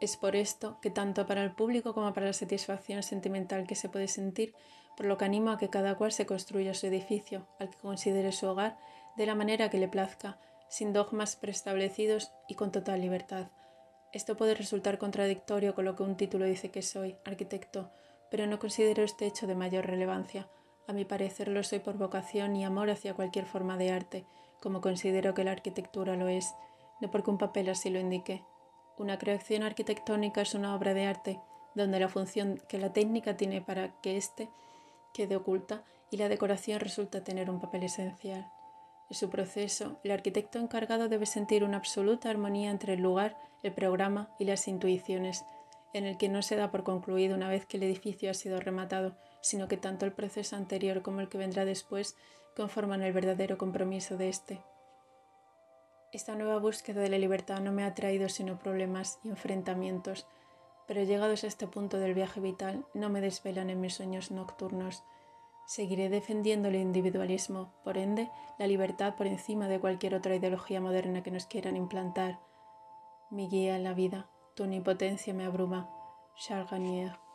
[0.00, 3.88] Es por esto que tanto para el público como para la satisfacción sentimental que se
[3.88, 4.54] puede sentir,
[4.96, 8.32] por lo que animo a que cada cual se construya su edificio, al que considere
[8.32, 8.78] su hogar,
[9.16, 10.38] de la manera que le plazca,
[10.68, 13.48] sin dogmas preestablecidos y con total libertad.
[14.12, 17.90] Esto puede resultar contradictorio con lo que un título dice que soy, arquitecto,
[18.30, 20.48] pero no considero este hecho de mayor relevancia.
[20.88, 24.24] A mi parecer lo soy por vocación y amor hacia cualquier forma de arte,
[24.60, 26.54] como considero que la arquitectura lo es,
[27.00, 28.42] no porque un papel así lo indique.
[28.96, 31.40] Una creación arquitectónica es una obra de arte
[31.74, 34.48] donde la función que la técnica tiene para que éste
[35.16, 38.46] quede oculta y la decoración resulta tener un papel esencial.
[39.08, 43.72] En su proceso, el arquitecto encargado debe sentir una absoluta armonía entre el lugar, el
[43.72, 45.44] programa y las intuiciones,
[45.94, 48.60] en el que no se da por concluido una vez que el edificio ha sido
[48.60, 52.14] rematado, sino que tanto el proceso anterior como el que vendrá después
[52.54, 54.60] conforman el verdadero compromiso de éste.
[56.12, 60.26] Esta nueva búsqueda de la libertad no me ha traído sino problemas y enfrentamientos,
[60.86, 65.04] pero llegados a este punto del viaje vital no me desvelan en mis sueños nocturnos.
[65.66, 71.22] Seguiré defendiendo el individualismo, por ende, la libertad por encima de cualquier otra ideología moderna
[71.22, 72.38] que nos quieran implantar.
[73.30, 75.90] Mi guía en la vida, tu omnipotencia me abruma.
[76.36, 77.25] Charles